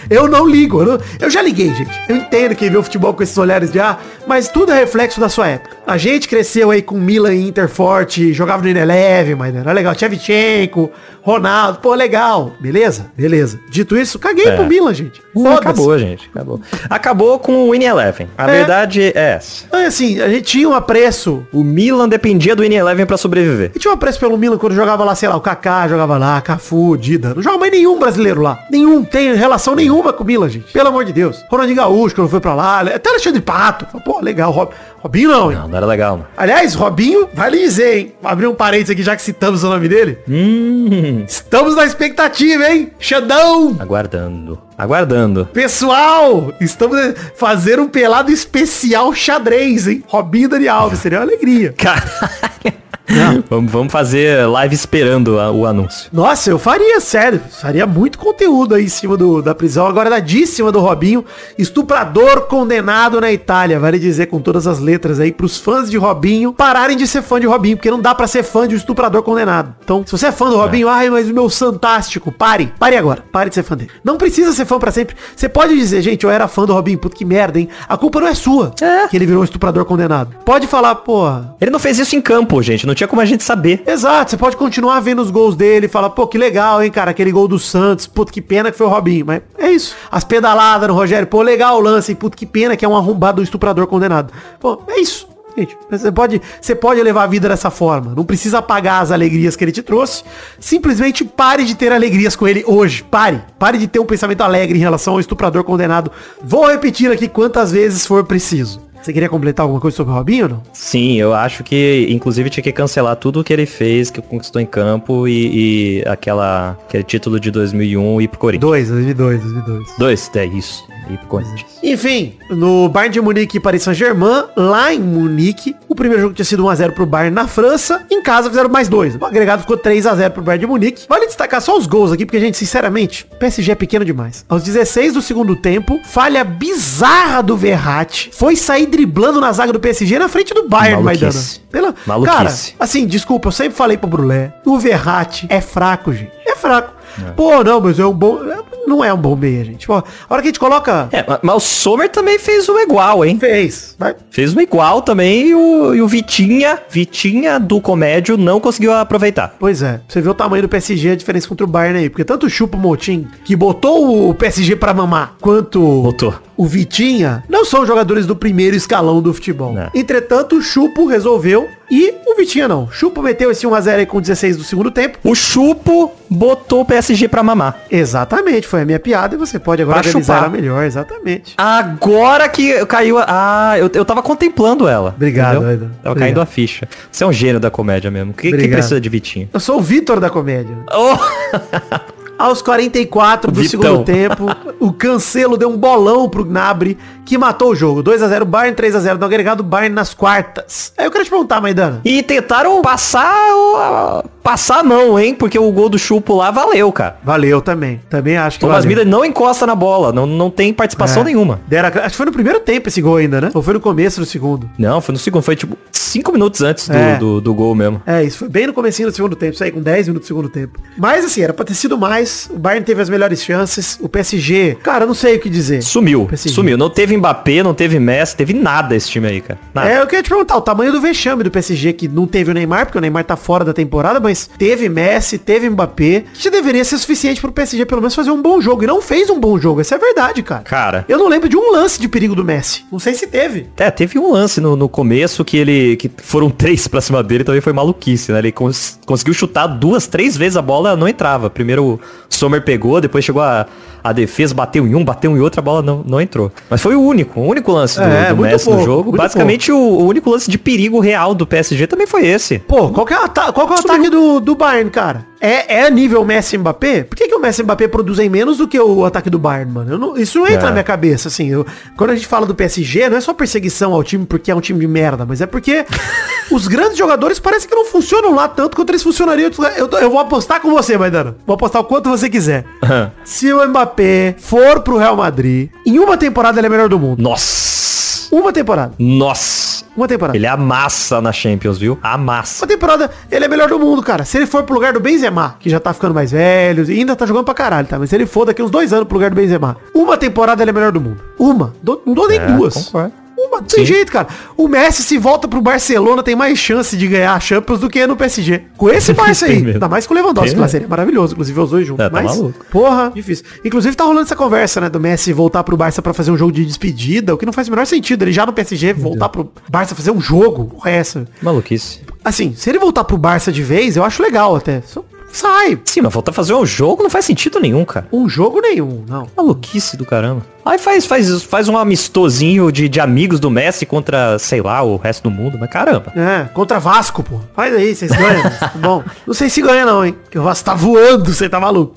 [0.10, 0.82] Eu não ligo.
[0.82, 1.90] Eu, não- eu já liguei, gente.
[2.10, 3.98] Eu entendo quem vê o futebol com esses olhares de ah,
[4.28, 5.78] mas tudo é reflexo da sua época.
[5.88, 9.94] A gente cresceu aí com Milan e Inter forte, jogava no Ineleve, mas era legal.
[9.96, 10.90] Tchevchenko,
[11.22, 12.52] Ronaldo, pô, legal.
[12.60, 13.08] Beleza?
[13.18, 13.58] Beleza.
[13.70, 14.56] Dito isso, caguei É.
[14.56, 15.22] pro Milan, gente.
[15.34, 15.58] Foda-se.
[15.60, 16.30] acabou, gente.
[16.34, 16.62] Acabou.
[16.90, 18.28] Acabou com o Win Eleven.
[18.38, 18.58] A É.
[18.58, 19.66] verdade é essa.
[19.68, 23.72] Então, assim, a gente tinha um apreço O Milan dependia do Win Eleven pra sobreviver.
[23.76, 26.40] E tinha um apreço pelo Milan quando jogava lá, sei lá, o Kaká jogava lá,
[26.42, 27.34] Cafu, Dida.
[27.34, 28.60] Não joga mais nenhum brasileiro lá.
[28.70, 30.72] Nenhum tem relação nenhuma com o Milan, gente.
[30.72, 31.44] Pelo amor de Deus.
[31.50, 32.82] Ronaldinho Gaúcho, quando foi pra lá.
[32.82, 33.88] Até Alexandre Pato.
[34.02, 34.52] Pô, legal.
[34.52, 34.72] Rob...
[35.02, 35.58] Robinho não, hein?
[35.58, 36.26] Não, não era legal, não.
[36.38, 38.14] Aliás, Robinho, vale dizer, hein?
[38.22, 40.18] Vou abrir um parênteses aqui já que citamos o nome dele.
[40.30, 42.92] Hum, Estamos na expectativa, hein?
[43.00, 43.76] Xandão!
[43.80, 44.60] aguardando.
[44.78, 45.46] Aguardando.
[45.52, 46.98] Pessoal, estamos
[47.36, 50.04] fazendo um pelado especial xadrez, hein?
[50.08, 51.74] Robinho e Dani Alves, seria uma alegria.
[51.78, 52.83] Caralho.
[53.50, 56.10] Vamos, vamos fazer live esperando a- o anúncio.
[56.12, 57.42] Nossa, eu faria, sério.
[57.62, 61.24] Faria muito conteúdo aí em cima do, da prisão agradadíssima do Robinho.
[61.58, 63.80] Estuprador condenado na Itália.
[63.80, 67.40] Vale dizer com todas as letras aí pros fãs de Robinho pararem de ser fã
[67.40, 69.76] de Robinho, porque não dá pra ser fã de um estuprador condenado.
[69.84, 72.74] Então, se você é fã do Robinho, ai, mas o meu fantástico, pare.
[72.80, 73.24] Pare agora.
[73.32, 73.92] Pare de ser fã dele.
[74.04, 75.16] Não precisa ser fã pra sempre.
[75.36, 77.70] Você pode dizer, gente, eu era fã do Robinho, puto que merda, hein?
[77.88, 78.72] A culpa não é sua.
[78.82, 79.08] É.
[79.08, 80.36] Que ele virou um estuprador condenado.
[80.46, 82.86] Pode falar, porra, Ele não fez isso em campo, gente.
[82.86, 83.84] Não tinha como a gente saber.
[83.86, 87.12] Exato, você pode continuar vendo os gols dele e falar, pô, que legal, hein, cara,
[87.12, 89.96] aquele gol do Santos, puto, que pena que foi o Robinho, mas é isso.
[90.12, 93.42] As pedaladas no Rogério, pô, legal o lance, puto, que pena que é um arrombado
[93.42, 94.34] um estuprador condenado.
[94.60, 95.28] Pô, é isso.
[95.56, 98.14] Gente, você pode, você pode levar a vida dessa forma.
[98.16, 100.24] Não precisa apagar as alegrias que ele te trouxe.
[100.60, 103.04] Simplesmente pare de ter alegrias com ele hoje.
[103.04, 103.42] Pare.
[103.60, 106.12] Pare de ter um pensamento alegre em relação ao estuprador condenado.
[106.42, 108.82] Vou repetir aqui quantas vezes for preciso.
[109.04, 110.64] Você queria completar alguma coisa sobre o Robinho ou não?
[110.72, 114.66] Sim, eu acho que, inclusive, tinha que cancelar tudo que ele fez, que conquistou em
[114.66, 118.62] campo e, e aquela, aquele título de 2001 e ir pro Corinthians.
[118.62, 119.98] Dois, 2002, 2002.
[119.98, 120.88] Dois, é isso.
[121.10, 121.94] E.
[121.94, 126.46] Enfim, no Bayern de Munique e Paris Saint-Germain, lá em Munique, o primeiro jogo tinha
[126.46, 129.16] sido 1x0 pro Bayern na França, em casa fizeram mais dois.
[129.16, 131.06] O agregado ficou 3x0 pro Bayern de Munique.
[131.10, 134.46] Vale destacar só os gols aqui, porque, gente, sinceramente, PSG é pequeno demais.
[134.48, 139.80] Aos 16 do segundo tempo, falha bizarra do Verratti, foi sair driblando na zaga do
[139.80, 141.04] PSG na frente do Bayern.
[141.04, 141.40] Maidana.
[141.72, 141.96] Pela...
[142.06, 142.36] Maluquice.
[142.38, 146.32] Cara, assim, desculpa, eu sempre falei pro Brulé, o Verratti é fraco, gente.
[146.46, 146.94] É fraco.
[147.36, 148.40] Pô, não, mas é um bom...
[148.88, 149.88] Não é um bom meia, gente.
[149.88, 151.08] Pô, a hora que a gente coloca...
[151.12, 153.38] É, ma- mas o Sommer também fez um igual, hein?
[153.40, 153.96] Fez.
[153.98, 158.94] Vai, Fez um igual também e o, e o Vitinha, Vitinha do Comédio não conseguiu
[158.94, 159.56] aproveitar.
[159.60, 162.10] Pois é, você vê o tamanho do PSG, a diferença contra o Bayern aí.
[162.10, 166.34] Porque tanto o Chupa Motim, que botou o PSG pra mamar, quanto Botou.
[166.56, 169.74] O Vitinha, não são jogadores do primeiro escalão do futebol.
[169.74, 169.90] Não.
[169.94, 172.90] Entretanto, o Chupo resolveu e o Vitinha não.
[172.90, 175.18] Chupo meteu esse 1x0 aí com 16 do segundo tempo.
[175.24, 177.78] O Chupo botou o PSG pra mamar.
[177.92, 180.50] Exatamente, foi a minha piada e você pode agora Pra realizar chupar.
[180.52, 181.54] melhor, exatamente.
[181.58, 183.26] Agora que caiu a...
[183.28, 185.14] Ah, eu, eu tava contemplando ela.
[185.16, 185.56] Obrigado.
[185.62, 186.16] Tava Obrigado.
[186.20, 186.88] caindo a ficha.
[187.12, 188.34] Você é um gênio da comédia mesmo.
[188.34, 188.78] Quem, Obrigado.
[188.80, 189.50] precisa de Vitinho?
[189.54, 190.76] Eu sou o Vitor da comédia.
[190.92, 191.18] Oh!
[192.44, 193.82] Aos 44 do Vitão.
[193.82, 194.46] segundo tempo,
[194.80, 198.04] o Cancelo deu um bolão pro Gnabry, que matou o jogo.
[198.04, 200.92] 2x0 Bayern, 3x0 no agregado, Bayern nas quartas.
[200.98, 202.02] Aí eu quero te perguntar, Maidana.
[202.04, 205.34] E tentaram passar, o- passar a mão, hein?
[205.34, 207.18] Porque o gol do Chupo lá valeu, cara.
[207.24, 208.02] Valeu também.
[208.10, 208.86] Também acho que Thomas.
[208.86, 211.26] Miller não encosta na bola, não, não tem participação É.
[211.26, 211.62] nenhuma.
[211.68, 213.52] Deram a- Acho que foi no primeiro tempo esse gol ainda, né?
[213.54, 214.70] Ou foi no começo do segundo?
[214.78, 217.16] Não, foi no segundo, foi tipo cinco minutos antes do, É.
[217.18, 218.02] do, do gol mesmo.
[218.06, 220.28] É, isso foi bem no comecinho do segundo tempo, isso aí, com 10 minutos do
[220.28, 220.78] segundo tempo.
[220.98, 222.33] Mas assim, era pra ter sido mais.
[222.52, 223.98] O Bayern teve as melhores chances.
[224.02, 225.82] O PSG, cara, eu não sei o que dizer.
[225.84, 226.78] Sumiu, sumiu.
[226.78, 229.60] Não teve Mbappé, não teve Messi, teve nada esse time aí, cara.
[229.74, 229.90] Nada.
[229.90, 232.54] É, eu queria te perguntar, o tamanho do vexame do PSG, que não teve o
[232.54, 236.50] Neymar, porque o Neymar tá fora da temporada, mas teve Messi, teve Mbappé, que já
[236.50, 238.84] deveria ser suficiente pro PSG pelo menos fazer um bom jogo.
[238.84, 240.64] E não fez um bom jogo, essa é a verdade, cara.
[240.64, 242.86] Cara, Eu não lembro de um lance de perigo do Messi.
[242.92, 243.68] Não sei se teve.
[243.78, 245.96] É, teve um lance no, no começo que ele.
[245.98, 248.40] que foram três pra cima dele, também foi maluquice, né?
[248.40, 251.50] Ele cons- conseguiu chutar duas, três vezes a bola, não entrava.
[251.50, 252.00] Primeiro
[252.30, 253.66] Sommer pegou, depois chegou a,
[254.04, 256.52] a defesa, bateu em um, bateu em outro, a bola não, não entrou.
[256.70, 259.12] Mas foi o único, o único lance do, É, do Messi pouco, no jogo.
[259.12, 262.60] Basicamente o, o único lance de perigo real do PSG também foi esse.
[262.60, 265.26] Pô, qual que é, o ata- qual que é o ataque do, do Bayern, cara?
[265.46, 267.04] É, é nível Messi Mbappé?
[267.04, 269.98] Por que, que o Messi Mbappé produzem menos do que o ataque do Bayern, mano?
[269.98, 270.66] Não- isso não entra É.
[270.68, 271.50] na minha cabeça, assim.
[271.50, 271.66] eu-
[271.98, 274.62] quando a gente fala do PSG, não é só perseguição ao time porque é um
[274.62, 275.86] time de merda, mas é porque
[276.50, 279.52] os grandes jogadores parecem que não funcionam lá tanto quanto eles funcionariam.
[279.76, 281.36] Eu, eu vou apostar com você, Maidana.
[281.46, 282.64] Vou apostar o quanto você quiser.
[283.26, 287.22] Se o Mbappé for pro Real Madrid, em uma temporada ele é melhor do mundo.
[287.22, 288.30] Nossa!
[288.34, 288.94] Uma temporada.
[288.98, 289.63] Nossa!
[289.96, 290.38] Uma temporada.
[290.38, 292.00] Ele amassa na Champions, viu?
[292.02, 292.64] Amassa.
[292.66, 294.26] Uma temporada, ele é melhor do mundo, cara.
[294.26, 297.16] Se ele for pro lugar do Benzema, que já tá ficando mais velho, e ainda
[297.16, 298.00] tá jogando pra caralho, tá?
[298.00, 300.72] Mas se ele for daqui uns dois anos pro lugar do Benzema, uma temporada ele
[300.72, 301.22] é melhor do mundo.
[301.38, 301.74] Uma.
[301.84, 302.74] Não dou nem É, duas.
[302.88, 303.14] concordo.
[303.52, 304.28] Não tem jeito, cara.
[304.58, 308.06] O Messi, se volta pro Barcelona, tem mais chance de ganhar a Champions do que
[308.08, 308.64] no PSG.
[308.78, 309.58] Com esse Barça aí.
[309.74, 311.34] Ainda mais com o Lewandowski, lá seria maravilhoso.
[311.34, 312.06] Inclusive, os dois juntos.
[312.06, 312.66] É, tá Mas, maluco.
[312.72, 313.46] porra, difícil.
[313.64, 314.90] Inclusive, tá rolando essa conversa, né?
[314.90, 317.68] Do Messi voltar pro Barça pra fazer um jogo de despedida, o que não faz
[317.68, 318.24] o menor sentido.
[318.24, 320.66] Ele já no PSG voltar pro Barça fazer um jogo.
[320.66, 321.28] Porra, é essa?
[321.42, 322.02] Maluquice.
[322.24, 324.82] Assim, se ele voltar pro Barça de vez, eu acho legal até.
[324.82, 325.80] Só sai.
[325.86, 328.08] Sim, mas voltar a fazer um jogo não faz sentido nenhum, cara.
[328.12, 329.28] Um jogo nenhum, não.
[329.36, 330.46] Maluquice do caramba.
[330.66, 334.96] Aí faz, faz, faz um amistosinho de, de amigos do Messi contra, sei lá, o
[334.96, 336.14] resto do mundo, mas caramba.
[336.16, 337.40] É, contra Vasco, pô.
[337.54, 338.44] Faz aí, vocês ganham.
[338.60, 340.16] Tá Bom, não sei se ganha não, hein?
[340.30, 341.96] Que o Vasco tá voando, você tá maluco.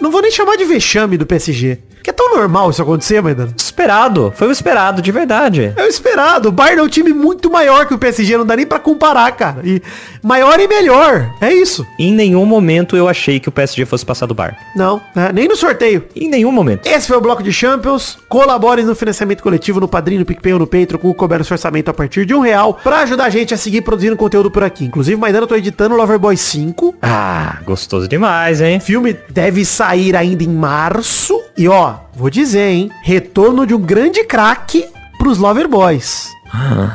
[0.00, 1.78] Não vou nem chamar de vexame do PSG.
[2.04, 3.50] Que é tão normal isso acontecer, Maidana.
[3.56, 5.72] Esperado, foi o esperado, de verdade.
[5.74, 6.50] É o esperado.
[6.50, 9.32] O Bayern é um time muito maior que o PSG, não dá nem pra comparar,
[9.32, 9.62] cara.
[9.64, 9.82] E
[10.22, 11.30] maior e melhor.
[11.40, 11.86] É isso.
[11.98, 14.54] Em nenhum momento eu achei que o PSG fosse passar do bar.
[14.76, 15.30] Não, né?
[15.32, 16.04] nem no sorteio.
[16.14, 16.86] Em nenhum momento.
[16.86, 18.18] Esse foi o Bloco de Champions.
[18.28, 21.90] Colaborem no financiamento coletivo no Padrinho, no PicPay ou no Patreon com o seu orçamento
[21.90, 24.84] a partir de um real pra ajudar a gente a seguir produzindo conteúdo por aqui.
[24.84, 26.96] Inclusive, Maidana, eu tô editando Loverboy 5.
[27.00, 28.76] Ah, gostoso demais, hein?
[28.76, 31.40] O filme deve sair ainda em março.
[31.56, 32.90] E ó, vou dizer, hein?
[33.02, 34.84] Retorno de um grande craque
[35.18, 36.30] pros Loverboys.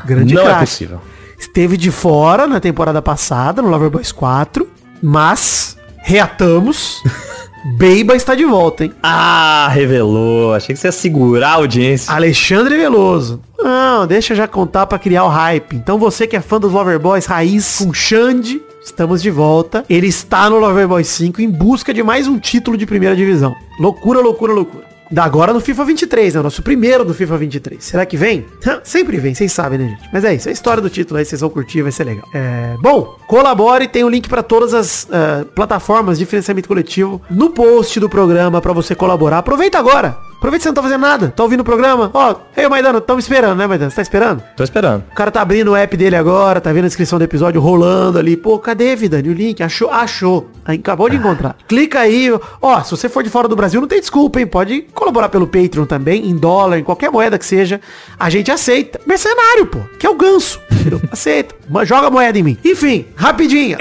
[0.05, 1.01] Grande não é possível.
[1.37, 4.67] Esteve de fora na temporada passada, no Loverboys 4.
[5.01, 7.01] Mas, reatamos.
[7.77, 8.93] Beiba está de volta, hein?
[9.03, 10.53] Ah, revelou.
[10.53, 12.13] Achei que você ia segurar a audiência.
[12.13, 13.41] Alexandre Veloso.
[13.57, 15.75] Não, deixa eu já contar pra criar o hype.
[15.75, 19.83] Então você que é fã dos Loverboys raiz com Xande, estamos de volta.
[19.89, 23.53] Ele está no Loverboys 5 em busca de mais um título de primeira divisão.
[23.79, 24.88] Loucura, loucura, loucura.
[25.11, 26.39] Da agora no FIFA 23, né?
[26.39, 27.83] O nosso primeiro do FIFA 23.
[27.83, 28.45] Será que vem?
[28.83, 30.09] Sempre vem, vocês sabem, né, gente?
[30.13, 32.27] Mas é isso, é a história do título aí, vocês vão curtir, vai ser legal.
[32.33, 37.49] É, bom, colabore, tem o link pra todas as ah, plataformas de financiamento coletivo no
[37.49, 39.39] post do programa pra você colaborar.
[39.39, 40.28] Aproveita agora.
[40.39, 41.33] Aproveita que você não tá fazendo nada.
[41.35, 42.09] Tá ouvindo o programa?
[42.13, 43.91] Ó, ei, Maidano, tamo esperando, né, Maidano?
[43.91, 44.41] Você tá esperando?
[44.55, 45.03] Tô esperando.
[45.11, 48.17] O cara tá abrindo o app dele agora, tá vendo a descrição do episódio rolando
[48.17, 48.37] ali.
[48.37, 49.27] Pô, cadê, Vidani?
[49.27, 49.61] O link?
[49.61, 49.89] Achou?
[49.91, 50.49] Achou.
[50.63, 51.57] Aí acabou de encontrar.
[51.67, 52.29] Clica aí.
[52.61, 54.47] Ó, se você for de fora do Brasil, não tem desculpa, hein?
[54.47, 57.81] Pode colaborar pelo Patreon também, em dólar, em qualquer moeda que seja.
[58.17, 58.97] A gente aceita.
[59.05, 59.79] Mercenário, pô.
[59.99, 60.57] Que é o ganso.
[61.11, 61.53] Aceita.
[61.83, 62.57] Joga moeda em mim.
[62.63, 63.77] Enfim, rapidinho.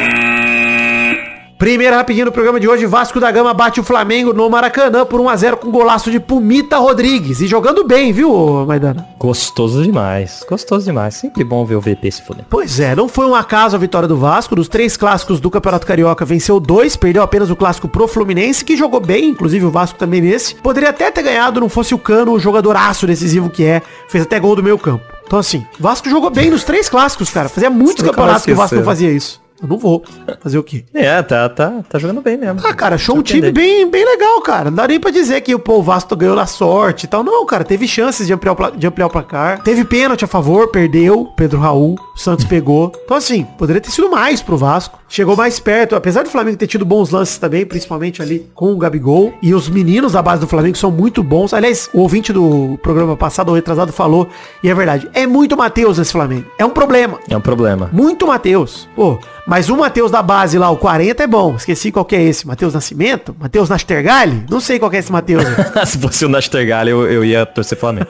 [1.58, 5.20] Primeira rapidinho no programa de hoje, Vasco da Gama bate o Flamengo no Maracanã por
[5.20, 7.40] 1x0 com golaço de Pumita Rodrigues.
[7.40, 9.08] E jogando bem, viu, Maidana?
[9.18, 10.44] Gostoso demais.
[10.48, 11.16] Gostoso demais.
[11.16, 12.44] Sempre bom ver o VP se fuder.
[12.48, 14.54] Pois é, não foi um acaso a vitória do Vasco.
[14.54, 18.76] Dos três clássicos do Campeonato Carioca, venceu dois, perdeu apenas o clássico pro Fluminense, que
[18.76, 20.54] jogou bem, inclusive o Vasco também nesse.
[20.54, 23.82] Poderia até ter ganhado, não fosse o Cano, o jogadoraço decisivo que é.
[24.08, 25.02] Fez até gol do meio campo.
[25.26, 27.48] Então assim, o Vasco jogou bem nos três clássicos, cara.
[27.48, 29.47] Fazia muitos campeonatos que o Vasco não fazia isso.
[29.60, 30.04] Eu não vou
[30.40, 30.84] fazer o quê?
[30.94, 32.60] É, tá, tá, tá jogando bem mesmo.
[32.64, 33.84] Ah, cara, achou um time Surpreendente.
[33.84, 34.70] bem, bem legal, cara.
[34.70, 37.24] Não dá nem pra dizer que pô, o Vasco ganhou na sorte e tal.
[37.24, 39.62] Não, cara, teve chances de ampliar, o de ampliar o placar.
[39.62, 41.26] Teve pênalti a favor, perdeu.
[41.36, 42.92] Pedro Raul, Santos pegou.
[43.04, 44.98] Então, assim, poderia ter sido mais pro Vasco.
[45.08, 48.76] Chegou mais perto, apesar do Flamengo ter tido bons lances também, principalmente ali com o
[48.76, 49.32] Gabigol.
[49.42, 51.54] E os meninos da base do Flamengo são muito bons.
[51.54, 54.28] Aliás, o ouvinte do programa passado, ou retrasado, falou,
[54.62, 56.46] e é verdade, é muito Matheus nesse Flamengo.
[56.58, 57.18] É um problema.
[57.28, 57.88] É um problema.
[57.92, 58.88] Muito Matheus.
[58.94, 61.56] Pô, mas o Matheus da base lá, o 40, é bom.
[61.56, 62.46] Esqueci qual que é esse.
[62.46, 63.34] Matheus Nascimento?
[63.38, 64.44] Matheus Nastergalli?
[64.50, 65.44] Não sei qual que é esse Matheus.
[65.86, 68.08] Se fosse o Nastergalli, eu, eu ia torcer Flamengo.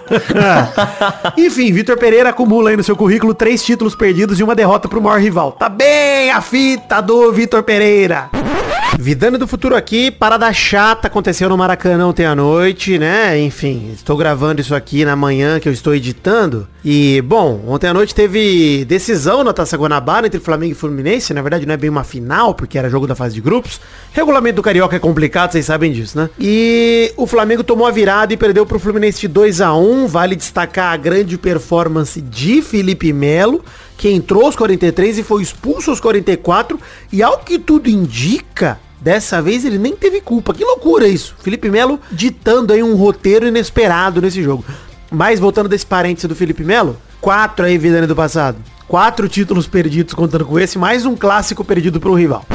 [1.36, 5.00] Enfim, Vitor Pereira acumula aí no seu currículo três títulos perdidos e uma derrota pro
[5.00, 5.52] maior rival.
[5.52, 8.30] Tá bem a fita do Vitor Pereira.
[9.00, 13.38] Vidano do futuro aqui, parada chata aconteceu no Maracanã ontem à noite, né?
[13.38, 16.66] Enfim, estou gravando isso aqui na manhã que eu estou editando.
[16.84, 21.32] E, bom, ontem à noite teve decisão na Taça Guanabara entre Flamengo e Fluminense.
[21.32, 23.80] Na verdade, não é bem uma final, porque era jogo da fase de grupos.
[24.12, 26.28] Regulamento do Carioca é complicado, vocês sabem disso, né?
[26.40, 30.34] E o Flamengo tomou a virada e perdeu pro Fluminense de 2 a 1 Vale
[30.34, 33.62] destacar a grande performance de Felipe Melo
[33.98, 36.80] que entrou aos 43 e foi expulso aos 44.
[37.12, 40.54] E ao que tudo indica, dessa vez ele nem teve culpa.
[40.54, 41.34] Que loucura isso.
[41.40, 44.64] Felipe Melo ditando aí um roteiro inesperado nesse jogo.
[45.10, 48.58] Mas voltando desse parênteses do Felipe Melo, quatro aí vida do passado.
[48.86, 52.46] Quatro títulos perdidos contando com esse, mais um clássico perdido para um rival.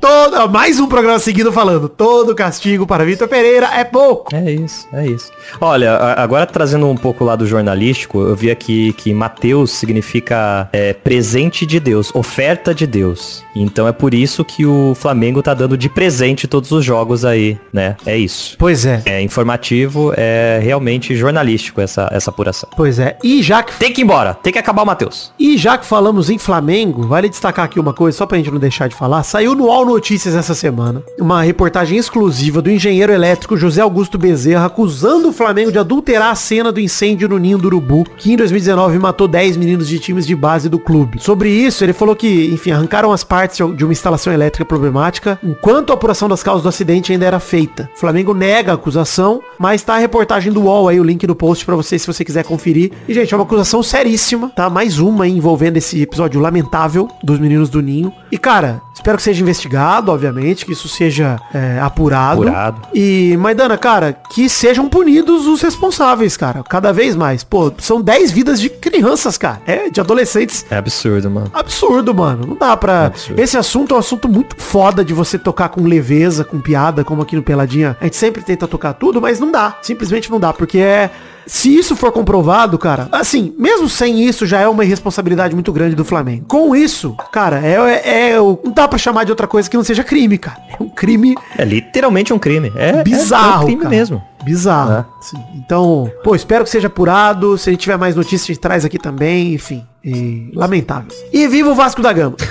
[0.00, 1.88] Todo, mais um programa seguido falando.
[1.88, 4.34] Todo castigo para Vitor Pereira é pouco.
[4.34, 5.32] É isso, é isso.
[5.60, 10.92] Olha, agora trazendo um pouco lá do jornalístico, eu vi aqui que Mateus significa é,
[10.92, 13.42] presente de Deus, oferta de Deus.
[13.56, 17.58] Então é por isso que o Flamengo tá dando de presente todos os jogos aí,
[17.72, 17.96] né?
[18.06, 18.56] É isso.
[18.56, 19.02] Pois é.
[19.04, 22.68] É informativo, é realmente jornalístico essa, essa apuração.
[22.76, 23.18] Pois é.
[23.24, 25.32] E já que Tem que ir embora, tem que acabar o Matheus.
[25.38, 28.60] E já que falamos em Flamengo, vale destacar aqui uma coisa, só pra gente não
[28.60, 29.24] deixar de falar.
[29.24, 34.66] Saiu no All Notícias essa semana uma reportagem exclusiva do engenheiro elétrico José Augusto Bezerra
[34.66, 38.36] acusando o Flamengo de adulterar a cena do incêndio no Ninho do Urubu, que em
[38.36, 41.20] 2019 matou 10 meninos de times de base do clube.
[41.20, 45.90] Sobre isso, ele falou que, enfim, arrancaram as partes de uma instalação elétrica problemática, enquanto
[45.90, 47.90] a apuração das causas do acidente ainda era feita.
[47.96, 51.34] O Flamengo nega a acusação, mas tá a reportagem do UOL aí, o link do
[51.34, 52.92] post pra você, se você quiser conferir.
[53.08, 54.68] E, gente, é uma acusação seríssima, tá?
[54.68, 58.12] Mais uma aí envolvendo esse episódio lamentável dos meninos do Ninho.
[58.30, 62.42] E, cara, espero que seja investigado, obviamente, que isso seja é, apurado.
[62.42, 62.88] Apurado.
[62.92, 66.62] E, Maidana, cara, que sejam punidos os responsáveis, cara.
[66.68, 67.44] Cada vez mais.
[67.44, 69.60] Pô, são 10 vidas de crianças, cara.
[69.66, 71.50] É, de adolescentes É absurdo, mano.
[71.54, 72.46] absurdo, mano.
[72.46, 73.06] Não dá pra.
[73.06, 73.40] Absurdo.
[73.40, 77.22] Esse assunto é um assunto muito foda de você tocar com leveza, com piada, como
[77.22, 77.96] aqui no Peladinha.
[78.00, 79.76] A gente sempre tenta tocar tudo, mas não dá.
[79.82, 81.10] Simplesmente não dá, porque é.
[81.48, 85.96] Se isso for comprovado, cara, assim, mesmo sem isso já é uma irresponsabilidade muito grande
[85.96, 86.44] do Flamengo.
[86.46, 89.82] Com isso, cara, é, é, é- não dá pra chamar de outra coisa que não
[89.82, 90.58] seja crime, cara.
[90.78, 92.70] É um crime É literalmente um crime.
[92.76, 93.90] É bizarro, É, um crime cara.
[93.90, 94.22] mesmo.
[94.44, 94.92] Bizarro.
[94.92, 95.04] É.
[95.20, 95.38] Sim.
[95.56, 97.58] Então, pô, espero que seja apurado.
[97.58, 99.54] Se a gente tiver mais notícias, a gente traz aqui também.
[99.54, 101.08] Enfim, e lamentável.
[101.32, 102.36] E viva o Vasco da Gama.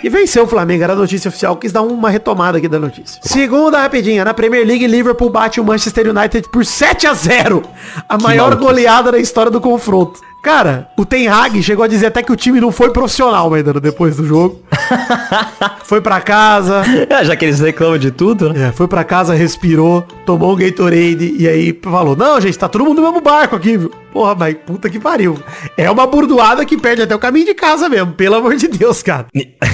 [0.00, 3.20] Que venceu o Flamengo, era a notícia oficial, quis dar uma retomada aqui da notícia.
[3.22, 7.62] Segunda rapidinha, na Premier League, Liverpool bate o Manchester United por 7 a 0
[8.08, 8.66] A maior maluquice.
[8.68, 10.20] goleada da história do confronto.
[10.42, 13.72] Cara, o Ten Hag chegou a dizer até que o time não foi profissional ainda
[13.74, 14.60] depois do jogo.
[15.84, 18.68] foi pra casa, É, já que eles reclamam de tudo, né?
[18.68, 22.84] é, foi pra casa, respirou, tomou um Gatorade e aí falou, não, gente, tá todo
[22.84, 23.90] mundo no mesmo barco aqui, viu?
[24.12, 25.38] Porra, mas puta que pariu.
[25.76, 29.02] É uma burdoada que perde até o caminho de casa mesmo, pelo amor de Deus,
[29.02, 29.26] cara.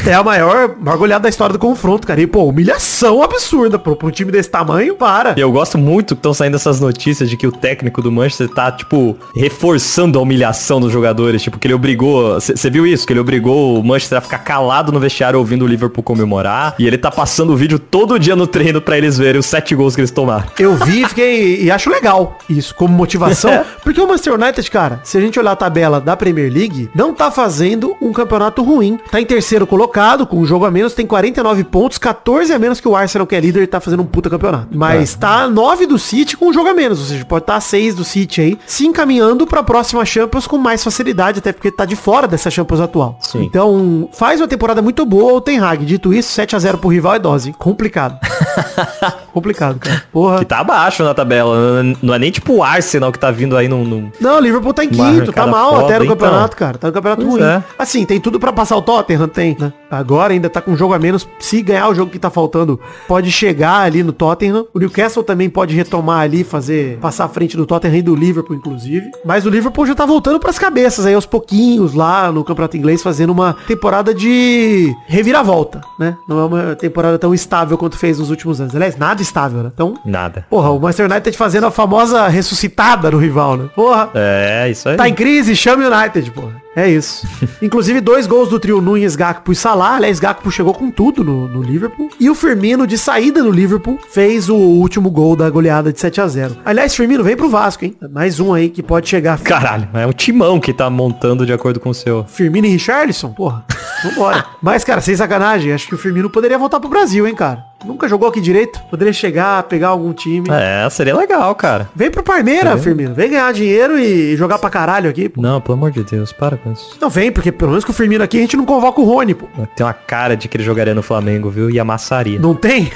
[0.07, 2.21] É a maior, goleada da história do confronto, cara.
[2.21, 5.35] E, pô, humilhação absurda, pô, pra um time desse tamanho, para.
[5.37, 8.49] E eu gosto muito que estão saindo essas notícias de que o técnico do Manchester
[8.49, 11.43] tá, tipo, reforçando a humilhação dos jogadores.
[11.43, 12.35] Tipo, que ele obrigou.
[12.41, 13.07] Você viu isso?
[13.07, 16.75] Que ele obrigou o Manchester a ficar calado no vestiário ouvindo o Liverpool comemorar.
[16.79, 19.75] E ele tá passando o vídeo todo dia no treino pra eles verem os sete
[19.75, 20.45] gols que eles tomaram.
[20.59, 21.63] Eu vi e fiquei.
[21.63, 23.65] E acho legal isso como motivação.
[23.83, 27.13] Porque o Manchester United, cara, se a gente olhar a tabela da Premier League, não
[27.13, 28.99] tá fazendo um campeonato ruim.
[29.11, 32.81] Tá em terceiro colocado, com um jogo a menos, tem 49 pontos, 14 a menos
[32.81, 34.69] que o Arsenal, que é líder, e tá fazendo um puta campeonato.
[34.73, 37.01] Mas tá a 9 do City com um jogo a menos.
[37.01, 40.44] Ou seja, pode estar tá a 6 do City aí, se encaminhando pra próxima Champions
[40.47, 43.19] com mais facilidade, até porque tá de fora dessa Champions atual.
[43.21, 43.43] Sim.
[43.45, 45.85] Então, faz uma temporada muito boa o Ten Hag.
[45.85, 47.53] Dito isso, 7 a 0 pro rival é dose.
[47.59, 48.19] Complicado.
[49.33, 50.03] Complicado, cara.
[50.13, 50.39] Porra.
[50.39, 51.83] Que tá abaixo na tabela.
[52.03, 53.85] Não- é nem tipo o Arsenal que tá vindo aí num.
[53.85, 56.17] num- Não, o Liverpool tá em quinto, tá mal foda, até no então.
[56.17, 56.79] campeonato, cara.
[56.79, 57.43] Tá no campeonato Pois ruim.
[57.43, 57.63] é.
[57.79, 59.73] Assim, tem tudo pra passar o Tottenham, tem, né?
[59.91, 61.27] Agora ainda tá com um jogo a menos.
[61.41, 62.79] Se ganhar o jogo que tá faltando,
[63.09, 64.67] pode chegar ali no Tottenham.
[64.73, 68.57] O Newcastle também pode retomar ali, fazer, passar à frente do Tottenham e do Liverpool,
[68.57, 69.11] inclusive.
[69.25, 73.03] Mas o Liverpool já tá voltando pras cabeças aí aos pouquinhos lá no campeonato inglês,
[73.03, 76.17] fazendo uma temporada de reviravolta, né?
[76.29, 78.75] Não é uma temporada tão estável quanto fez nos últimos anos.
[78.75, 79.71] Aliás, nada estável, né?
[79.73, 80.47] Então, Nada.
[80.51, 83.69] porra, o Manchester United fazendo a famosa ressuscitada no rival, né?
[83.75, 84.11] Porra.
[84.15, 84.97] É, isso aí.
[84.97, 86.64] Tá em crise, chame o United, porra.
[86.77, 87.27] É isso.
[87.63, 89.97] Inclusive, dois gols do trio Nunes, Gakpo e Salah.
[89.97, 92.11] Aliás, Gakpo chegou com tudo no, no Liverpool.
[92.19, 96.21] E o Firmino, de saída no Liverpool, fez o último gol da goleada de 7
[96.21, 97.97] a 0 Aliás, Firmino, vem pro Vasco, hein?
[98.11, 99.39] Mais um aí que pode chegar.
[99.41, 102.25] Caralho, é um timão que tá montando de acordo com o seu.
[102.25, 103.33] Firmino e Richarlison?
[103.33, 103.65] Porra,
[104.03, 104.45] vambora.
[104.61, 107.74] Mas, cara, sem sacanagem, acho que o Firmino poderia voltar pro Brasil, hein, cara?
[107.85, 108.81] Nunca jogou aqui direito.
[108.91, 110.49] Poderia chegar, pegar algum time.
[110.51, 111.89] É, seria legal, cara.
[111.95, 113.15] Vem pro Parmeira, Firmino.
[113.15, 115.41] Vem ganhar dinheiro e jogar pra caralho aqui, pô.
[115.41, 116.97] Não, pelo amor de Deus, para com isso.
[117.01, 119.35] Não vem, porque pelo menos com o Firmino aqui a gente não convoca o Rony,
[119.35, 119.47] pô.
[119.77, 121.71] Tem uma cara de que ele jogaria no Flamengo, viu?
[121.71, 122.39] E amassaria.
[122.39, 122.91] Não tem?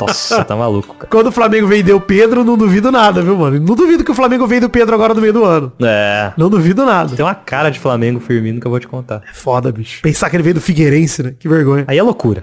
[0.00, 1.10] Nossa, tá maluco, cara.
[1.10, 3.58] Quando o Flamengo vendeu o Pedro, não duvido nada, viu, mano?
[3.60, 5.72] Não duvido que o Flamengo vende o Pedro agora no meio do ano.
[5.82, 6.32] É.
[6.36, 7.14] Não duvido nada.
[7.14, 9.22] Tem uma cara de Flamengo Firmino que eu vou te contar.
[9.28, 10.00] É foda, bicho.
[10.02, 11.34] Pensar que ele veio do Figueirense, né?
[11.38, 11.84] Que vergonha.
[11.86, 12.42] Aí é loucura.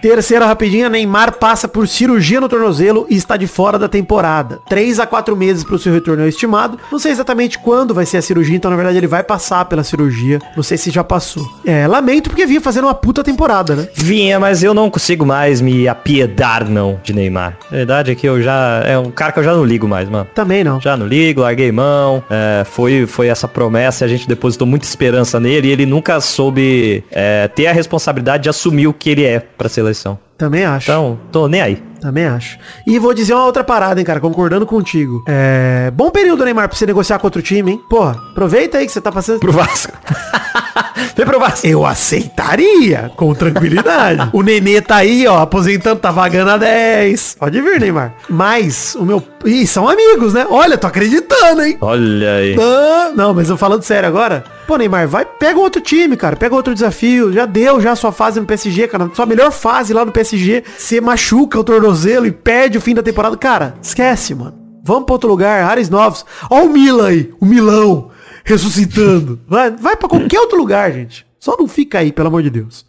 [0.00, 4.60] Terceira rapidinha, Neymar passa por cirurgia no tornozelo e está de fora da temporada.
[4.68, 6.78] 3 a 4 meses para o seu retorno estimado.
[6.90, 9.82] Não sei exatamente quando vai ser a cirurgia, então na verdade ele vai passar pela
[9.82, 10.38] cirurgia.
[10.56, 11.44] Não sei se já passou.
[11.64, 13.88] É, lamento porque vinha fazendo uma puta temporada, né?
[13.94, 17.58] Vinha, mas eu não consigo mais me apiedar, não, de Neymar.
[17.70, 18.82] A verdade é que eu já...
[18.84, 20.28] É um cara que eu já não ligo mais, mano.
[20.34, 20.80] Também não.
[20.80, 22.22] Já não ligo, larguei mão.
[22.30, 27.02] É, foi, foi essa promessa, a gente depositou muita esperança nele e ele nunca soube
[27.10, 30.18] é, ter a responsabilidade de assumir o que ele é pra seleção.
[30.36, 30.90] Também acho.
[30.90, 31.82] Então, tô nem aí.
[32.00, 32.58] Também acho.
[32.86, 35.24] E vou dizer uma outra parada, hein, cara, concordando contigo.
[35.26, 35.90] É.
[35.94, 37.80] Bom período, Neymar, pra você negociar com outro time, hein?
[37.90, 39.40] Porra, aproveita aí que você tá passando.
[39.40, 39.92] Pro Vasco.
[41.62, 41.72] Vem.
[41.72, 44.30] Eu aceitaria, com tranquilidade.
[44.32, 47.36] o Nenê tá aí, ó, aposentando, tá vagando a 10.
[47.38, 48.14] Pode vir, Neymar.
[48.28, 49.22] Mas, o meu...
[49.44, 50.46] Ih, são amigos, né?
[50.48, 51.78] Olha, tô acreditando, hein?
[51.80, 52.56] Olha aí.
[52.58, 54.44] Ah, não, mas eu falando sério agora.
[54.66, 56.36] Pô, Neymar, vai, pega outro time, cara.
[56.36, 57.32] Pega outro desafio.
[57.32, 59.10] Já deu já a sua fase no PSG, cara.
[59.14, 60.64] Sua melhor fase lá no PSG.
[60.76, 63.36] Você machuca o tornozelo e perde o fim da temporada.
[63.36, 64.54] Cara, esquece, mano.
[64.82, 66.24] Vamos pra outro lugar, áreas novos.
[66.48, 68.10] Ó o Milan aí, o Milão
[68.44, 69.40] ressuscitando.
[69.46, 71.26] Vai, vai pra qualquer outro lugar, gente.
[71.38, 72.84] Só não fica aí, pelo amor de Deus.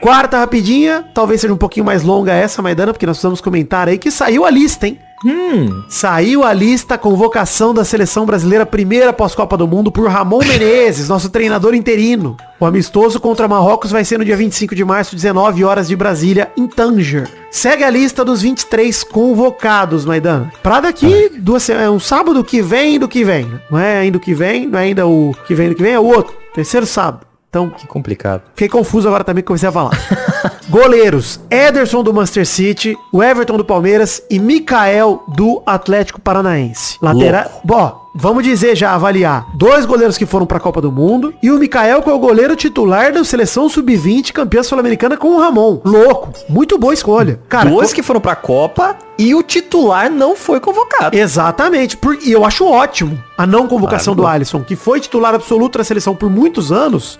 [0.00, 3.98] Quarta rapidinha, talvez seja um pouquinho mais longa essa, Maidana, porque nós precisamos comentar aí
[3.98, 4.98] que saiu a lista, hein?
[5.22, 11.10] Hum, Saiu a lista convocação da seleção brasileira primeira pós-Copa do Mundo por Ramon Menezes,
[11.10, 12.38] nosso treinador interino.
[12.58, 16.50] O amistoso contra Marrocos vai ser no dia 25 de março, 19 horas de Brasília,
[16.56, 17.28] em Tanger.
[17.50, 20.50] Segue a lista dos 23 convocados, Maidana.
[20.62, 23.46] Pra daqui, duas semanas, é um sábado que vem do que vem.
[23.70, 25.92] Não é ainda o que vem, não é ainda o que vem do que vem,
[25.92, 26.34] é o outro.
[26.54, 27.29] Terceiro sábado.
[27.50, 28.42] Então, que complicado.
[28.54, 29.90] Fiquei confuso agora também que comecei a falar.
[30.70, 36.96] Goleiros, Ederson do Manchester City, o Everton do Palmeiras e Mikael do Atlético Paranaense.
[37.02, 37.60] Lateral.
[37.64, 39.46] Bom, vamos dizer já, avaliar.
[39.54, 42.56] Dois goleiros que foram pra Copa do Mundo e o Mikael que é o goleiro
[42.56, 45.80] titular da seleção sub-20 campeã sul-americana com o Ramon.
[45.84, 46.32] Louco.
[46.48, 47.40] Muito boa escolha.
[47.48, 51.16] Cara, Dois que foram pra Copa e o titular não foi convocado.
[51.16, 51.96] Exatamente.
[51.96, 54.56] Por- E eu acho ótimo a não convocação do Maravilhoso.
[54.56, 57.18] Alisson, que foi titular absoluto da seleção por muitos anos.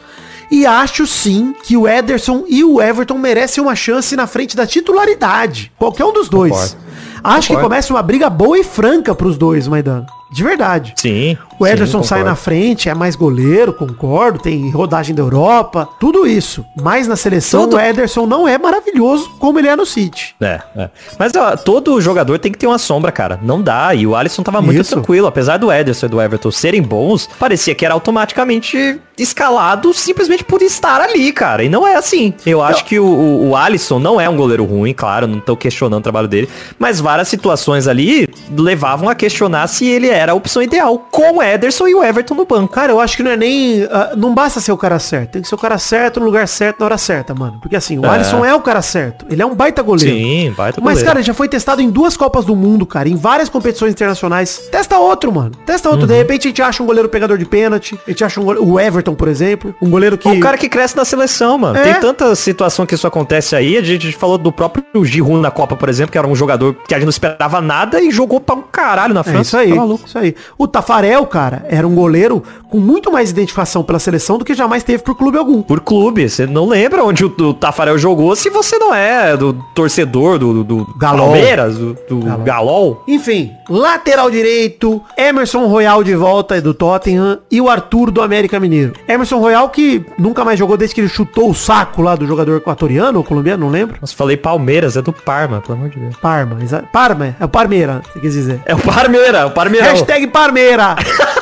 [0.53, 4.67] E acho sim que o Ederson e o Everton merecem uma chance na frente da
[4.67, 5.71] titularidade.
[5.79, 6.51] Qualquer um dos dois.
[6.53, 6.77] Concordo.
[7.23, 7.69] Acho que Concordo.
[7.69, 10.07] começa uma briga boa e franca pros dois, Maidana.
[10.33, 10.95] De verdade.
[10.97, 11.37] Sim.
[11.59, 16.27] O Ederson sim, sai na frente, é mais goleiro, concordo, tem rodagem da Europa, tudo
[16.27, 16.65] isso.
[16.81, 20.35] Mas na seleção Tudo- o Ederson não é maravilhoso como ele é no City.
[20.41, 20.89] É, é.
[21.19, 23.39] Mas ó, todo jogador tem que ter uma sombra, cara.
[23.43, 23.95] Não dá.
[23.95, 24.93] E o Alisson tava muito Isso.
[24.93, 25.27] tranquilo.
[25.27, 30.63] Apesar do Ederson e do Everton serem bons, parecia que era automaticamente escalado simplesmente por
[30.63, 31.63] estar ali, cara.
[31.63, 32.33] E não é assim.
[32.47, 35.55] Eu acho que o, o, o Alisson não é um goleiro ruim, claro, não tô
[35.57, 36.49] questionando o trabalho dele.
[36.79, 41.43] Mas várias situações ali levavam a questionar se ele era a opção ideal com o
[41.43, 42.73] Ederson e o Everton no banco.
[42.73, 43.85] Cara, eu acho que não é nem.
[43.91, 45.33] ah, não basta ser o cara certo.
[45.33, 47.59] Tem que ser o cara certo no lugar certo na hora certa, mano.
[47.61, 48.09] Porque assim, o É.
[48.09, 49.27] Alisson é o cara certo.
[49.31, 50.15] Ele é um baita goleiro.
[50.15, 51.07] Sim, baita Mas, goleiro.
[51.07, 54.59] cara, ele já foi testado em duas Copas do Mundo, cara, em várias competições internacionais.
[54.71, 55.53] Testa outro, mano.
[55.65, 56.03] Testa outro.
[56.03, 56.09] Uhum.
[56.09, 57.99] De repente a gente acha um goleiro pegador de pênalti.
[58.07, 59.75] A gente acha um goleiro, o Everton, por exemplo.
[59.81, 60.29] Um goleiro que.
[60.29, 61.79] O cara que cresce na seleção, mano.
[61.79, 61.83] É.
[61.83, 63.77] Tem tanta situação que isso acontece aí.
[63.77, 66.95] A gente falou do próprio Giroud na Copa, por exemplo, que era um jogador que
[66.95, 69.41] a gente não esperava nada e jogou pra um caralho na É França.
[69.43, 70.09] isso aí, Tá maluco.
[70.11, 70.35] Isso aí.
[70.59, 74.83] O Tafarel, cara, era um goleiro com muito mais identificação pela seleção do que jamais
[74.83, 75.63] teve por clube algum.
[75.63, 79.53] Por clube, você não lembra onde o, o Tafarel jogou se você não é do
[79.75, 81.31] torcedor do, do Galol.
[81.31, 83.03] Palmeiras, do, do Galol.
[83.09, 88.93] Enfim, lateral direito, Emerson Royal de volta do Tottenham e o Arthur do América Mineiro.
[89.09, 92.57] Emerson Royal que nunca mais jogou desde que ele chutou o saco lá do jogador
[92.57, 93.99] equatoriano ou colombiano, não lembro.
[94.01, 96.17] Nossa, falei Palmeiras, é do Parma, pelo amor de Deus.
[96.17, 96.57] Parma,
[96.93, 98.61] Parma, é o Parmeira, você quis dizer.
[98.65, 100.00] É o Parmeira, o Parmeirão.
[100.01, 100.97] Hashtag Parmeira.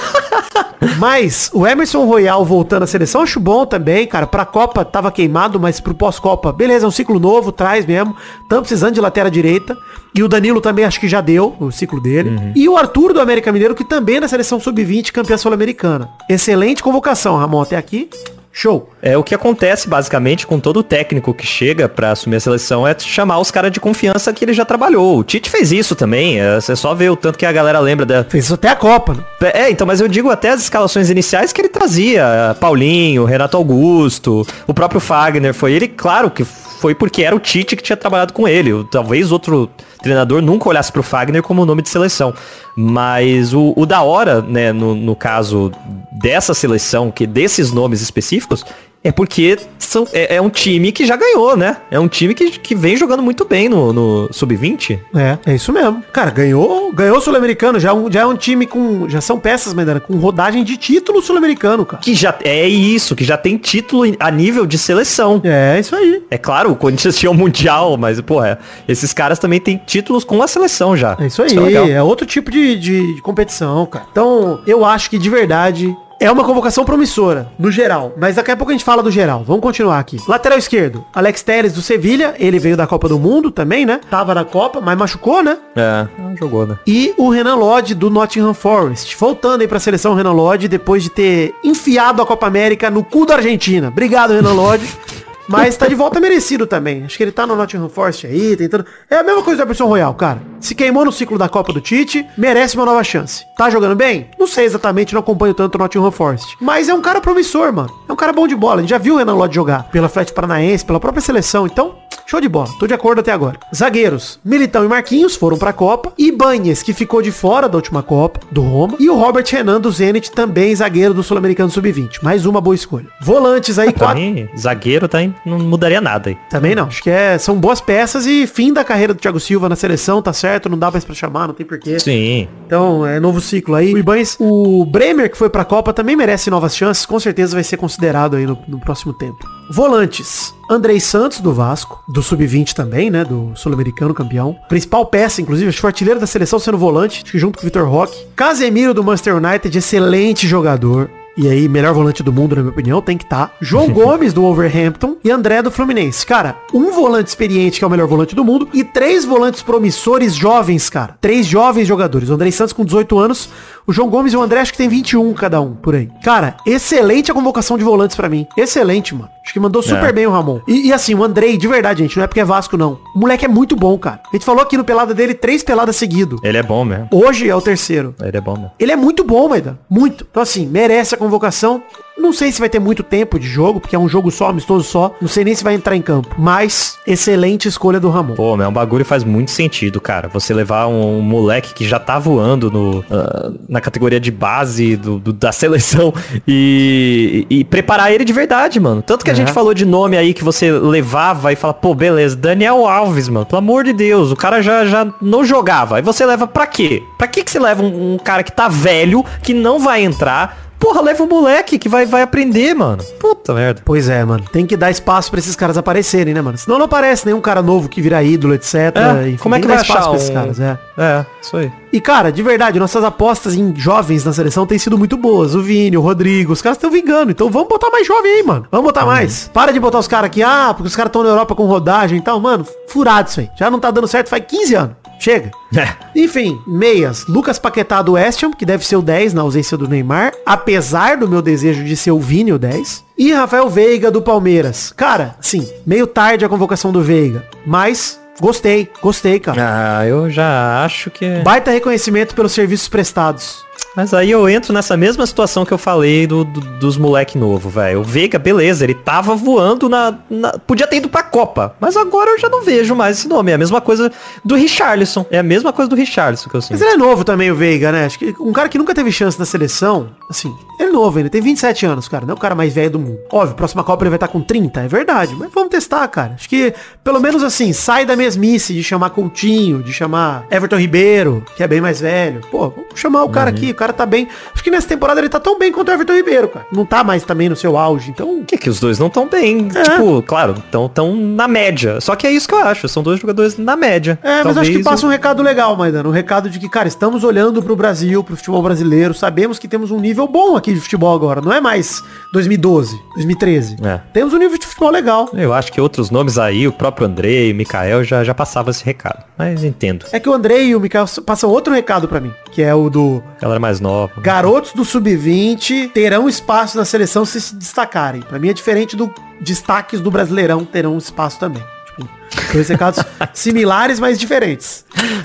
[0.99, 4.27] Mas o Emerson Royal voltando à seleção, acho bom também, cara.
[4.27, 8.16] Pra Copa tava queimado, mas pro pós-Copa, beleza, é um ciclo novo, traz mesmo.
[8.42, 9.77] Estamos precisando de lateral direita.
[10.14, 12.53] E o Danilo também acho que já deu o ciclo dele.
[12.57, 16.11] E o Arthur do América Mineiro, que também é na seleção sub-20, campeã sul-americana.
[16.29, 18.09] Excelente convocação, Ramon, até aqui.
[18.53, 18.91] Show.
[19.01, 22.97] É o que acontece basicamente com todo técnico que chega pra assumir a seleção é
[22.99, 25.19] chamar os caras de confiança que ele já trabalhou.
[25.19, 26.41] O Tite fez isso também.
[26.41, 28.25] É, você só vê o tanto que a galera lembra da.
[28.25, 29.23] Fez isso até a Copa, né?
[29.55, 32.57] É, então, mas eu digo até as escalações iniciais que ele trazia.
[32.61, 35.55] Paulinho, Renato Augusto, o próprio Fagner.
[35.55, 36.45] Foi ele, claro que
[36.81, 38.73] foi porque era o Tite que tinha trabalhado com ele.
[38.73, 39.69] O- Talvez outro
[40.03, 42.33] treinador nunca olhasse pro Fagner como nome de seleção.
[42.77, 45.73] Mas o, o da hora, né, no, no caso
[46.12, 48.64] dessa seleção, que desses nomes específicos,
[49.03, 51.79] é porque são, é, é um time que já ganhou, né?
[51.91, 54.99] É um time que, que vem jogando muito bem no, no Sub-20.
[55.15, 56.03] É, é isso mesmo.
[56.13, 59.39] Cara, ganhou, ganhou o Sul-Americano, já, é um- já é um time com, já são
[59.39, 62.03] peças, Maidana, com rodagem de título sul-americano, cara.
[62.03, 65.41] Que já é isso, que já tem título a nível de seleção.
[65.45, 66.23] É, isso aí.
[66.31, 70.43] É claro, o Corinthians tinha o Mundial, mas, porra, esses caras também têm títulos com
[70.43, 71.17] a seleção já.
[71.19, 71.87] É isso aí, legal.
[71.89, 74.05] é outro tipo de, de, de competição, cara.
[74.11, 78.13] Então, eu acho que de verdade é uma convocação promissora, no geral.
[78.17, 79.45] Mas daqui a pouco a gente fala do geral.
[79.45, 80.19] Vamos continuar aqui.
[80.27, 84.01] Lateral esquerdo, Alex Telles do Sevilha, ele veio da Copa do Mundo também, né?
[84.11, 85.59] Tava na Copa, mas machucou, né?
[85.77, 86.79] É, não jogou, né?
[86.87, 89.17] E o Renan Lodge do Nottingham Forest.
[89.17, 93.25] Voltando aí pra seleção Renan Lodge, depois de ter enfiado a Copa América no cu
[93.25, 93.89] da Argentina.
[93.89, 94.89] Obrigado, Renan Lodge.
[95.49, 97.05] Mas tá de volta merecido também.
[97.05, 98.85] Acho que ele tá no Nottingham Forest aí, tentando.
[99.09, 100.43] É a mesma coisa do Emerson Royal, cara.
[100.61, 103.45] Se queimou no ciclo da Copa do Tite, merece uma nova chance.
[103.57, 104.31] Tá jogando bem?
[104.39, 106.57] Não sei exatamente, não acompanho tanto o Nottingham Forest.
[106.61, 107.91] Mas é um cara promissor, mano.
[108.09, 108.77] É um cara bom de bola.
[108.77, 111.67] A gente já viu o Renan Lodge jogar pela Atlético Paranaense, pela própria seleção.
[111.67, 112.68] Então, show de bola.
[112.79, 113.59] Tô de acordo até agora.
[113.75, 116.12] Zagueiros, Militão e Marquinhos foram pra Copa.
[116.18, 118.97] Ibanez, que ficou de fora da última Copa, do Roma.
[118.99, 122.23] E o Robert Renan do Zenit, também zagueiro do Sul-Americano Sub-20.
[122.23, 123.07] Mais uma boa escolha.
[123.21, 124.23] Volantes aí, Pra quatro.
[124.23, 126.37] mim, zagueiro tá não mudaria nada aí.
[126.51, 126.85] Também não.
[126.85, 130.23] Acho que é, são boas peças e fim da carreira do Thiago Silva na seleção,
[130.23, 131.99] tá certo, não dá mais pra chamar, não tem porquê.
[131.99, 132.49] Sim.
[132.66, 133.92] Então, é novo ciclo aí.
[133.92, 137.64] O Ibanez, o Bremer, que foi pra Copa, também merece novas chances, com certeza vai
[137.64, 139.38] ser considerado aí no, no próximo tempo.
[139.71, 140.55] Volantes.
[140.71, 144.57] Andrei Santos, do Vasco, do Sub-20 também, né, do Sul-Americano campeão.
[144.69, 147.89] Principal peça, inclusive, acho que foi artilheiro da seleção sendo volante, junto com o Vitor
[147.89, 148.27] Roque.
[148.37, 151.11] Casemiro, do Manchester United, excelente jogador.
[151.41, 153.55] E aí, melhor volante do mundo, na minha opinião, tem que estar.
[153.61, 156.27] João Gomes, do Wolverhampton, e André, do Fluminense.
[156.27, 160.35] Cara, um volante experiente, que é o melhor volante do mundo, e três volantes promissores
[160.35, 161.17] jovens, cara.
[161.21, 162.29] Três jovens jogadores.
[162.29, 163.49] O André Santos com 18 anos,
[163.87, 166.11] o João Gomes e o André acho que tem 21 cada um, por aí.
[166.25, 168.45] Cara, excelente a convocação de volantes pra mim.
[168.57, 169.31] Excelente, mano.
[169.49, 170.13] Acho que mandou super É.
[170.13, 170.61] bem o Ramon.
[170.69, 172.99] E, e assim, o Andrei, de verdade, gente, não é porque é Vasco, não.
[173.17, 174.21] O moleque é muito bom, cara.
[174.31, 176.37] A gente falou aqui no pelada dele três peladas seguido.
[176.43, 177.09] Ele é bom mesmo.
[177.11, 178.15] Hoje é o terceiro.
[178.21, 178.73] Ele é bom mesmo.
[178.79, 179.79] Ele é muito bom, Maida.
[179.89, 180.27] Muito.
[180.31, 181.83] Então, assim, merece a convocação.
[182.19, 184.85] Não sei se vai ter muito tempo de jogo, porque é um jogo só, amistoso
[184.85, 185.15] só.
[185.21, 186.35] Não sei nem se vai entrar em campo.
[186.39, 188.35] Mas, excelente escolha do Ramon.
[188.35, 190.29] Pô, é um bagulho faz muito sentido, cara.
[190.29, 195.19] Você levar um moleque que já tá voando no, ah, na categoria de base do,
[195.19, 196.13] do- da seleção
[196.47, 199.01] e, e preparar ele de verdade, mano.
[199.03, 199.37] Tanto que a É.
[199.37, 203.47] gente falou de nome aí que você levava e fala, pô, beleza, Daniel Alves, mano.
[203.47, 205.97] Pelo amor de Deus, o cara já, já não jogava.
[205.97, 207.03] Aí você leva pra quê?
[207.17, 210.68] Pra que, que você leva um, um cara que tá velho, que não vai entrar?
[210.79, 213.03] Porra, leva o moleque que vai, vai aprender, mano.
[213.19, 213.83] Puta merda.
[213.85, 214.45] Pois é, mano.
[214.53, 216.57] Tem que dar espaço pra esses caras aparecerem, né, mano?
[216.57, 218.75] Senão não aparece nenhum cara novo que vira ídolo, etc.
[218.75, 220.35] É, Enfim, como é que vai espaço achar pra esses um...
[220.35, 220.79] caras, é.
[220.97, 221.73] É, isso aí.
[221.93, 225.55] E, cara, de verdade, nossas apostas em jovens na seleção têm sido muito boas.
[225.55, 227.31] O Vini, o Rodrigo, os caras estão vingando.
[227.31, 228.67] Então vamos botar mais jovem aí, mano.
[228.71, 229.51] Vamos botar mais.
[229.53, 232.19] Para de botar os caras aqui, ah, porque os caras estão na Europa com rodagem
[232.19, 232.38] e tal.
[232.41, 233.49] Mano, furado isso aí.
[233.59, 234.97] Já não tá dando certo faz 15 anos.
[235.19, 235.51] Chega.
[235.77, 235.89] É.
[236.15, 237.27] Enfim, meias.
[237.27, 240.33] Lucas Paquetá do West Ham, que deve ser o 10 na ausência do Neymar.
[240.47, 243.05] Apesar do meu desejo de ser o Vini o 10.
[243.17, 244.93] E Rafael Veiga do Palmeiras.
[244.97, 247.45] Cara, sim, meio tarde a convocação do Veiga.
[247.67, 249.99] Mas gostei, gostei, cara.
[249.99, 251.43] Ah, eu já acho que é...
[251.43, 253.67] Baita reconhecimento pelos serviços prestados.
[253.96, 257.68] Mas aí eu entro nessa mesma situação que eu falei do, do- dos moleque novo,
[257.68, 258.01] velho.
[258.01, 261.74] O Veiga, beleza, ele tava voando na, na- Podia ter ido pra Copa.
[261.81, 263.51] Mas agora eu já não vejo mais esse nome.
[263.51, 264.12] É a mesma coisa
[264.44, 265.27] do Richarlison.
[265.31, 266.83] É a mesma coisa do Richarlison que eu Mas sinto.
[266.83, 268.05] ele é novo também, o Veiga, né?
[268.05, 271.29] Acho que um cara que nunca teve chance na seleção, assim, ele é novo, ele
[271.31, 272.24] tem 27 anos, cara.
[272.24, 273.18] Não é o cara mais velho do mundo.
[273.33, 275.35] Óbvio, próxima Copa ele vai estar com 30, é verdade.
[275.35, 276.35] Mas vamos testar, cara.
[276.35, 276.72] Acho que,
[277.03, 281.66] pelo menos assim, sai da mesmice de chamar Coutinho, de chamar Everton Ribeiro, que é
[281.66, 282.42] bem mais velho.
[282.51, 284.29] Pô, vamos chamar o cara aqui, cara tá bem.
[284.53, 286.67] Acho que nessa temporada ele tá tão bem quanto o Everton Ribeiro, cara.
[286.73, 288.43] Não tá mais também no seu auge, então...
[288.47, 289.83] Que que os dois não estão bem, É.
[289.83, 292.01] tipo, claro, estão tão na média.
[292.01, 294.18] Só que é isso que eu acho, são dois jogadores na média.
[294.22, 296.09] É, mas acho que Talvez passa um recado legal, Maidana.
[296.09, 299.14] Um recado de que, cara, estamos olhando pro Brasil, pro futebol brasileiro.
[299.14, 301.41] Sabemos que temos um nível bom aqui de futebol agora.
[301.41, 302.03] Não é mais
[302.33, 303.76] 2012, 2013.
[303.83, 304.01] É.
[304.12, 305.29] Temos um nível de futebol legal.
[305.35, 308.85] Eu acho que outros nomes aí, o próprio Andrei, o Mikael, já, já passavam esse
[308.85, 309.24] recado.
[309.39, 310.05] Mas entendo.
[310.11, 312.91] É que o Andrei e o Mikael passam outro recado pra mim, que é o
[312.91, 314.20] do Galera mais nova.
[314.20, 318.20] garotos do sub-20 terão espaço na seleção se se destacarem.
[318.20, 321.62] Pra mim é diferente do destaques do Brasileirão terão espaço também.
[321.86, 322.09] Tipo,
[322.53, 323.01] dois recados
[323.32, 324.84] similares, mas diferentes.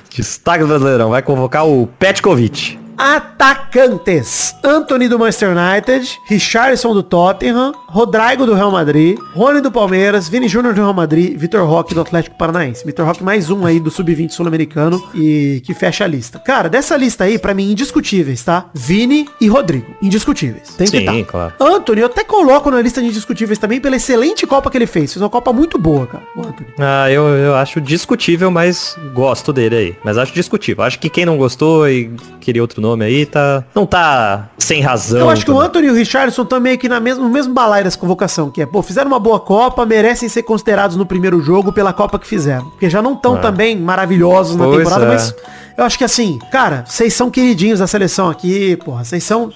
[0.09, 2.82] Destaque do Brasileirão, vai convocar o Petkovic.
[2.97, 4.55] Atacantes.
[4.63, 10.47] Anthony do Manchester United, Richarlison do Tottenham, Rodrigo do Real Madrid, Rony do Palmeiras, Vini
[10.47, 12.85] Júnior do Real Madrid, Vitor Roque do Atlético Paranaense.
[12.85, 16.39] Vitor Roque mais um aí do Sub-20 sul-americano e que fecha a lista.
[16.39, 18.69] Cara, dessa lista aí, pra mim, indiscutíveis, tá?
[18.73, 19.87] Vini e Rodrigo.
[20.01, 20.75] Indiscutíveis.
[20.75, 21.23] Tem que estar.
[21.25, 21.53] claro.
[21.59, 25.13] Anthony, eu até coloco na lista de indiscutíveis também pela excelente Copa que ele fez.
[25.13, 26.23] Fez uma Copa muito boa, cara.
[26.35, 26.69] O Anthony.
[26.79, 29.95] Ah, eu, eu acho discutível, mas gosto dele aí.
[30.03, 30.83] Mas acho discutível.
[30.83, 33.63] Acho que quem não gostou e queria outro nome aí, tá.
[33.73, 35.19] Não tá sem razão.
[35.21, 35.67] Eu acho que o também.
[35.67, 38.61] Anthony e o Richardson estão meio que na mesma, no mesmo balaio dessa convocação, que
[38.61, 42.27] é, pô, fizeram uma boa Copa, merecem ser considerados no primeiro jogo pela Copa que
[42.27, 42.65] fizeram.
[42.71, 43.39] Porque já não estão É.
[43.39, 45.07] também maravilhosos na Pois temporada, é.
[45.07, 45.33] mas
[45.77, 49.51] eu acho que assim, cara, vocês são queridinhos da seleção aqui, porra, vocês são...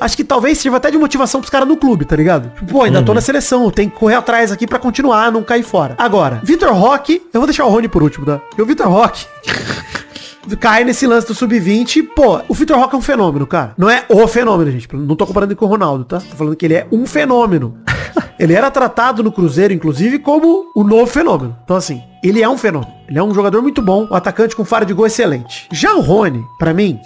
[0.00, 2.50] Acho que talvez sirva até de motivação pros caras no clube, tá ligado?
[2.54, 3.16] Tipo, Pô, ainda tô Uhum.
[3.16, 5.94] na seleção, tem que correr atrás aqui pra continuar, não cair fora.
[5.98, 8.38] Agora, Vitor Roque, eu vou deixar o Rony por último, tá?
[8.38, 9.26] Porque o Vitor Roque
[10.54, 12.08] cai nesse lance do sub-20.
[12.14, 13.74] Pô, o Vitor Roque é um fenômeno, cara.
[13.78, 14.88] Não é o fenômeno, gente.
[14.94, 16.20] Não tô comparando ele com o Ronaldo, tá?
[16.20, 17.78] Tô falando que ele é um fenômeno.
[18.38, 21.56] ele era tratado no Cruzeiro, inclusive, como o novo fenômeno.
[21.64, 22.92] Então, assim, ele é um fenômeno.
[23.08, 25.68] Ele é um jogador muito bom, um atacante com faro de gol excelente.
[25.72, 26.98] Já o Rony, pra mim,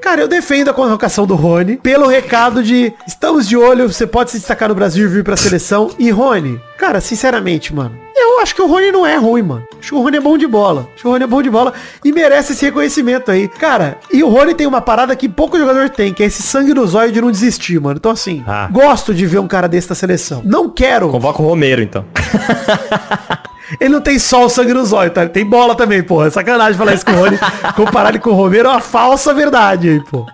[0.00, 4.30] cara, eu defendo a convocação do Rony pelo recado de estamos de olho, você pode
[4.30, 5.90] se destacar no Brasil e vir pra seleção.
[5.98, 9.64] E Rony, cara, sinceramente, mano, eu acho que o Rony não é ruim, mano.
[9.80, 10.88] Acho que o Rony é bom de bola.
[10.94, 11.72] Acho que o Rony é bom de bola
[12.04, 13.48] e merece esse reconhecimento aí.
[13.48, 16.72] Cara, e o Rony tem uma parada que pouco jogador tem, que é esse sangue
[16.72, 17.96] no zóio de não desistir, mano.
[17.98, 18.68] Então, assim, Ah.
[18.70, 20.42] gosto de ver um cara desse na seleção.
[20.44, 21.08] Não quero.
[21.08, 22.04] Convoca o Romero, então.
[23.78, 25.22] Ele não tem só o sangue no zóio, tá?
[25.22, 26.24] Ele tem bola também, pô.
[26.24, 27.38] É sacanagem falar isso com o Rony.
[27.76, 30.24] Comparar ele com o Romero é uma falsa verdade aí, pô.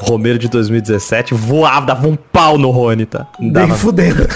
[0.00, 3.26] O Romero de 2017 voava, dava um pau no Rony, tá?
[3.38, 3.74] Nem Dava.
[3.74, 4.26] fudendo.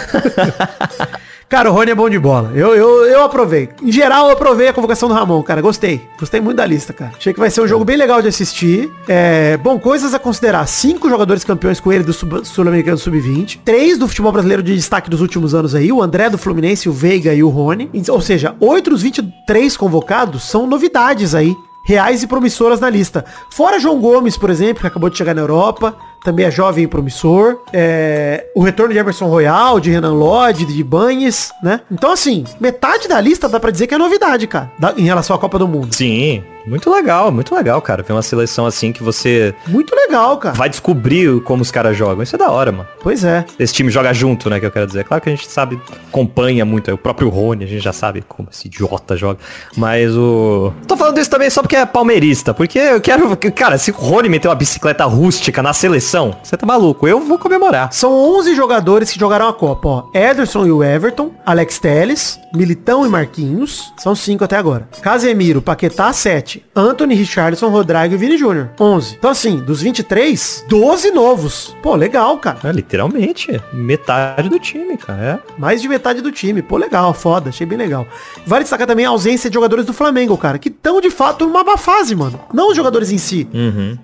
[1.48, 2.52] Cara, o Rony é bom de bola.
[2.54, 3.68] Eu, eu, eu aprovei.
[3.82, 5.60] Em geral, eu aprovei a convocação do Ramon, cara.
[5.60, 6.00] Gostei.
[6.18, 7.12] Gostei muito da lista, cara.
[7.16, 8.90] Achei que vai ser um jogo bem legal de assistir.
[9.06, 10.66] É, bom, coisas a considerar.
[10.66, 13.60] Cinco jogadores campeões com ele do Sul-Americano Sub-20.
[13.64, 15.92] Três do futebol brasileiro de destaque dos últimos anos aí.
[15.92, 17.90] O André do Fluminense, o Veiga e o Rony.
[18.08, 21.54] Ou seja, oito dos 23 convocados são novidades aí.
[21.86, 23.26] Reais e promissoras na lista.
[23.50, 25.94] Fora João Gomes, por exemplo, que acabou de chegar na Europa
[26.24, 27.58] também é jovem e promissor.
[27.72, 31.80] É, o retorno de Emerson Royal, de Renan Lodge, de Banhes, né?
[31.92, 35.36] Então, assim, metade da lista dá pra dizer que é novidade, cara, da- em relação
[35.36, 35.94] à Copa do Mundo.
[35.94, 38.02] Sim, muito legal, muito legal, cara.
[38.02, 40.54] Ver uma seleção assim que você Muito legal, cara.
[40.54, 42.22] vai descobrir como os caras jogam.
[42.22, 42.88] Isso é da hora, mano.
[43.00, 43.44] Pois é.
[43.58, 45.04] Esse time joga junto, né, que eu quero dizer.
[45.04, 46.92] Claro que a gente sabe, acompanha muito.
[46.92, 49.38] O próprio Rony, a gente já sabe como esse idiota joga.
[49.76, 50.72] Mas o...
[50.86, 52.54] Tô falando isso também só porque é palmeirista.
[52.54, 53.36] Porque eu quero...
[53.54, 57.06] Cara, se o Rony meter uma bicicleta rústica na seleção, você tá maluco.
[57.06, 57.92] Eu vou comemorar.
[57.92, 60.04] São 11 jogadores que jogaram a Copa, ó.
[60.14, 64.88] Ederson e o Everton, Alex Telles, Militão e Marquinhos, são 5 até agora.
[65.02, 66.53] Casemiro, Paquetá, 7.
[66.74, 69.16] Anthony, Richardson, Rodrigo e Vini Júnior, 11.
[69.18, 71.74] Então assim, dos 23, 12 novos.
[71.82, 72.58] Pô, legal, cara.
[72.64, 75.22] É, literalmente, metade do time, cara.
[75.22, 75.38] É.
[75.60, 76.62] Mais de metade do time.
[76.62, 78.06] Pô, legal, foda, achei bem legal.
[78.46, 81.64] Vale destacar também a ausência de jogadores do Flamengo, cara, que estão de fato numa
[81.64, 82.38] má fase, mano.
[82.52, 83.48] Não os jogadores em si.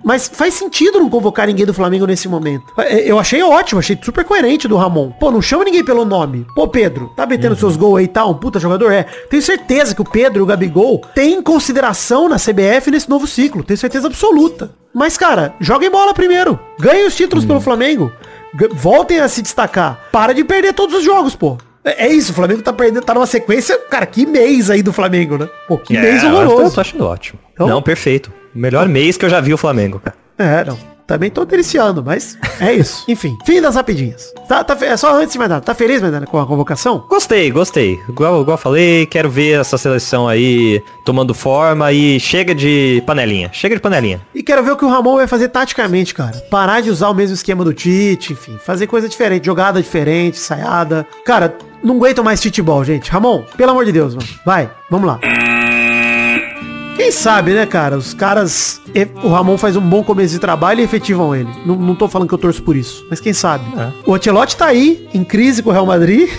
[0.03, 2.63] Mas faz sentido não convocar ninguém do Flamengo nesse momento.
[2.77, 5.11] É, Eu achei ótimo, achei super coerente do Ramon.
[5.19, 6.45] Pô, não chama ninguém pelo nome.
[6.55, 8.91] Pô, Pedro, tá metendo seus gols aí e tal, um puta jogador?
[8.91, 9.03] É.
[9.29, 13.63] Tenho certeza que o Pedro e o Gabigol têm consideração na CBF nesse novo ciclo.
[13.63, 14.71] Tenho certeza absoluta.
[14.93, 16.59] Mas, cara, joguem bola primeiro.
[16.79, 18.11] Ganhem os títulos pelo Flamengo.
[18.73, 19.99] Voltem a se destacar.
[20.11, 21.57] Para de perder todos os jogos, pô.
[21.83, 24.93] É é isso, o Flamengo tá perdendo, tá numa sequência, cara, que mês aí do
[24.93, 25.49] Flamengo, né?
[25.67, 26.63] Pô, que mês É, eu horroroso.
[26.69, 27.39] tô, tô achando ótimo.
[27.53, 28.31] Então- Não, perfeito.
[28.53, 30.15] Melhor mês que eu já vi o Flamengo, cara.
[30.37, 30.77] É, não.
[31.07, 33.03] Também tô deliciando, mas é isso.
[33.09, 34.33] Enfim, fim das rapidinhas.
[34.47, 35.61] Tá, tá, é só antes de mais nada.
[35.61, 37.05] Tá feliz, Medana, com a convocação?
[37.09, 37.99] Gostei, gostei.
[38.07, 43.49] Igual, igual eu falei, quero ver essa seleção aí tomando forma e chega de panelinha.
[43.53, 44.21] Chega de panelinha.
[44.33, 46.37] E quero ver o que o Ramon vai fazer taticamente, cara.
[46.49, 51.07] Parar de usar o mesmo esquema do Tite, enfim, fazer coisa diferente, jogada diferente, ensaiada.
[51.25, 53.09] Cara, não aguento mais futebol, gente.
[53.09, 54.27] Ramon, pelo amor de Deus, mano.
[54.45, 55.19] Vai, vamos lá.
[57.01, 57.97] Quem sabe, né, cara?
[57.97, 58.79] Os caras.
[59.23, 61.49] O Ramon faz um bom começo de trabalho e efetivam ele.
[61.65, 63.03] Não, não tô falando que eu torço por isso.
[63.09, 63.65] Mas quem sabe?
[64.05, 66.29] O Ancelotti tá aí, em crise com o Real Madrid.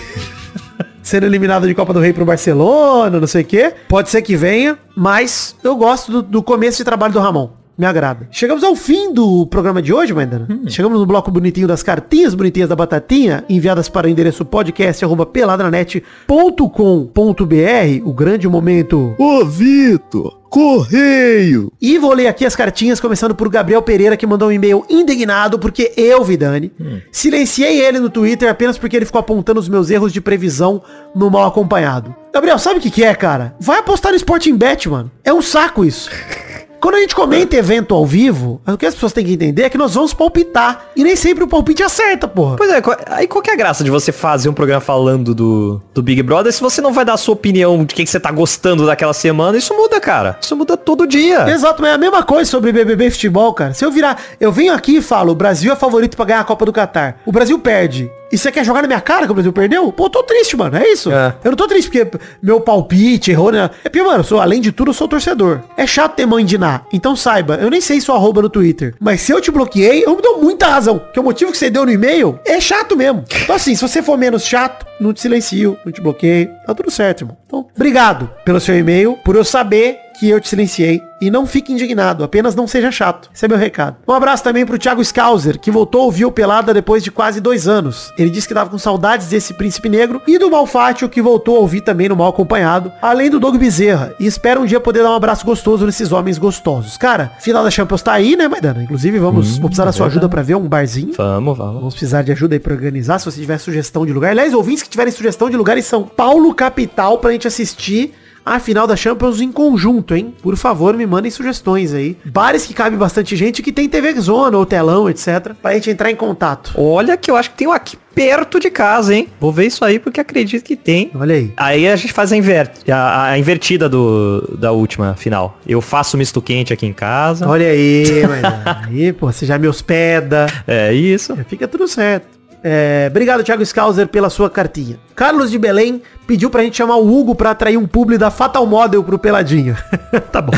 [1.03, 3.73] Sendo eliminado de Copa do Rei pro Barcelona, não sei o quê.
[3.89, 7.49] Pode ser que venha, mas eu gosto do, do começo de trabalho do Ramon.
[7.77, 8.29] Me agrada.
[8.31, 10.47] Chegamos ao fim do programa de hoje, Maidana.
[10.67, 15.25] Chegamos no bloco bonitinho das cartinhas bonitinhas da batatinha, enviadas para o endereço podcast arroba
[15.25, 21.73] peladranet.com.br, o grande momento Ô, Vitor, correio.
[21.81, 25.57] e vou ler aqui as cartinhas, começando por Gabriel Pereira, que mandou um e-mail indignado,
[25.57, 26.71] porque eu, Vidani,
[27.11, 30.83] silenciei ele no Twitter apenas porque ele ficou apontando os meus erros de previsão
[31.15, 32.13] no mal acompanhado.
[32.31, 33.55] Gabriel, sabe o que, que é, cara?
[33.59, 35.11] Vai apostar no Sporting Bet, mano.
[35.23, 36.11] É um saco isso.
[36.83, 39.69] Quando a gente comenta evento ao vivo, o que as pessoas têm que entender é
[39.69, 40.87] que nós vamos palpitar.
[40.97, 42.57] E nem sempre o palpite acerta, porra.
[42.57, 45.81] Pois é, aí qual que é a graça de você fazer um programa falando do,
[45.93, 48.19] do Big Brother se você não vai dar a sua opinião de quem que você
[48.19, 49.57] tá gostando daquela semana?
[49.57, 50.37] Isso muda, cara.
[50.41, 51.49] Isso muda todo dia.
[51.49, 53.73] Exato, mas é a mesma coisa sobre BBB e futebol, cara.
[53.73, 56.43] Se eu virar, eu venho aqui e falo, o Brasil é favorito pra ganhar a
[56.43, 57.21] Copa do Catar.
[57.25, 58.11] O Brasil perde.
[58.33, 59.91] E você quer jogar na minha cara que o Brasil perdeu?
[59.91, 60.75] Pô, eu tô triste, mano.
[60.75, 61.11] É isso.
[61.11, 61.35] É.
[61.43, 63.69] Eu não tô triste porque meu palpite errou, né?
[63.83, 65.59] É porque, mano, sou, além de tudo, eu sou torcedor.
[65.77, 66.81] É chato ter mãe de Ná.
[66.91, 68.95] Então saiba, eu nem sei sua arroba no Twitter.
[68.99, 70.99] Mas se eu te bloqueei, eu me dou muita razão.
[71.13, 73.23] Que o motivo que você deu no e-mail é chato mesmo.
[73.43, 76.49] Então assim, se você for menos chato, não te silencio, não te bloqueio.
[76.65, 77.37] Tá tudo certo, irmão.
[77.53, 81.01] Então, obrigado pelo seu e-mail, por eu saber que eu te silenciei.
[81.21, 83.29] E não fique indignado, apenas não seja chato.
[83.33, 83.95] Esse é meu recado.
[84.05, 87.39] Um abraço também pro Thiago Skauser, que voltou a ouvir o Pelada depois de quase
[87.39, 88.11] dois anos.
[88.17, 91.59] Ele disse que tava com saudades desse príncipe negro e do Malfátio, que voltou a
[91.59, 94.13] ouvir também no Mal Acompanhado, além do Doug Bezerra.
[94.19, 96.97] E espera um dia poder dar um abraço gostoso nesses homens gostosos.
[96.97, 98.83] Cara, final da Champions tá aí, né, Maidana?
[98.83, 101.13] Inclusive, vamos, vou precisar da sua ajuda pra ver um barzinho.
[101.15, 101.75] Vamos, vamos.
[101.75, 104.31] Vamos precisar de ajuda aí pra organizar, se você tiver sugestão de lugar.
[104.31, 108.13] Aliás, ouvintes que tiverem sugestão de lugar em São Paulo, capital, pra gente assistir
[108.45, 110.33] a final da Champions em conjunto, hein?
[110.41, 112.17] Por favor, me mandem sugestões aí.
[112.25, 115.53] Bares que cabe bastante gente, que tem TV Zona ou telão, etc.
[115.61, 116.73] Pra gente entrar em contato.
[116.75, 119.29] Olha que eu acho que tem um aqui perto de casa, hein?
[119.39, 121.09] Vou ver isso aí porque acredito que tem.
[121.15, 121.53] Olha aí.
[121.55, 125.57] Aí a gente faz a, inver- a- a invertida do, da última final.
[125.65, 127.47] Eu faço misto quente aqui em casa.
[127.47, 128.43] Olha aí, mas
[128.89, 130.47] aí, pô, você já me hospeda.
[130.67, 131.33] É isso.
[131.47, 132.27] Fica tudo certo.
[132.65, 134.97] É, obrigado, Thiago Skauser, pela sua cartinha.
[135.15, 138.65] Carlos de Belém pediu pra gente chamar o Hugo pra atrair um publi da Fatal
[138.65, 139.77] Model pro Peladinho.
[140.31, 140.53] tá bom.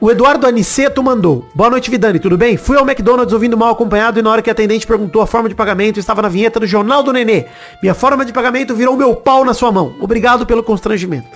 [0.00, 1.48] O Eduardo Aniceto mandou.
[1.54, 2.56] Boa noite, Vidani, tudo bem?
[2.56, 5.48] Fui ao McDonald's ouvindo mal acompanhado e na hora que a atendente perguntou a forma
[5.48, 7.46] de pagamento, estava na vinheta do Jornal do Nenê.
[7.80, 9.94] Minha forma de pagamento virou meu pau na sua mão.
[10.00, 11.28] Obrigado pelo constrangimento.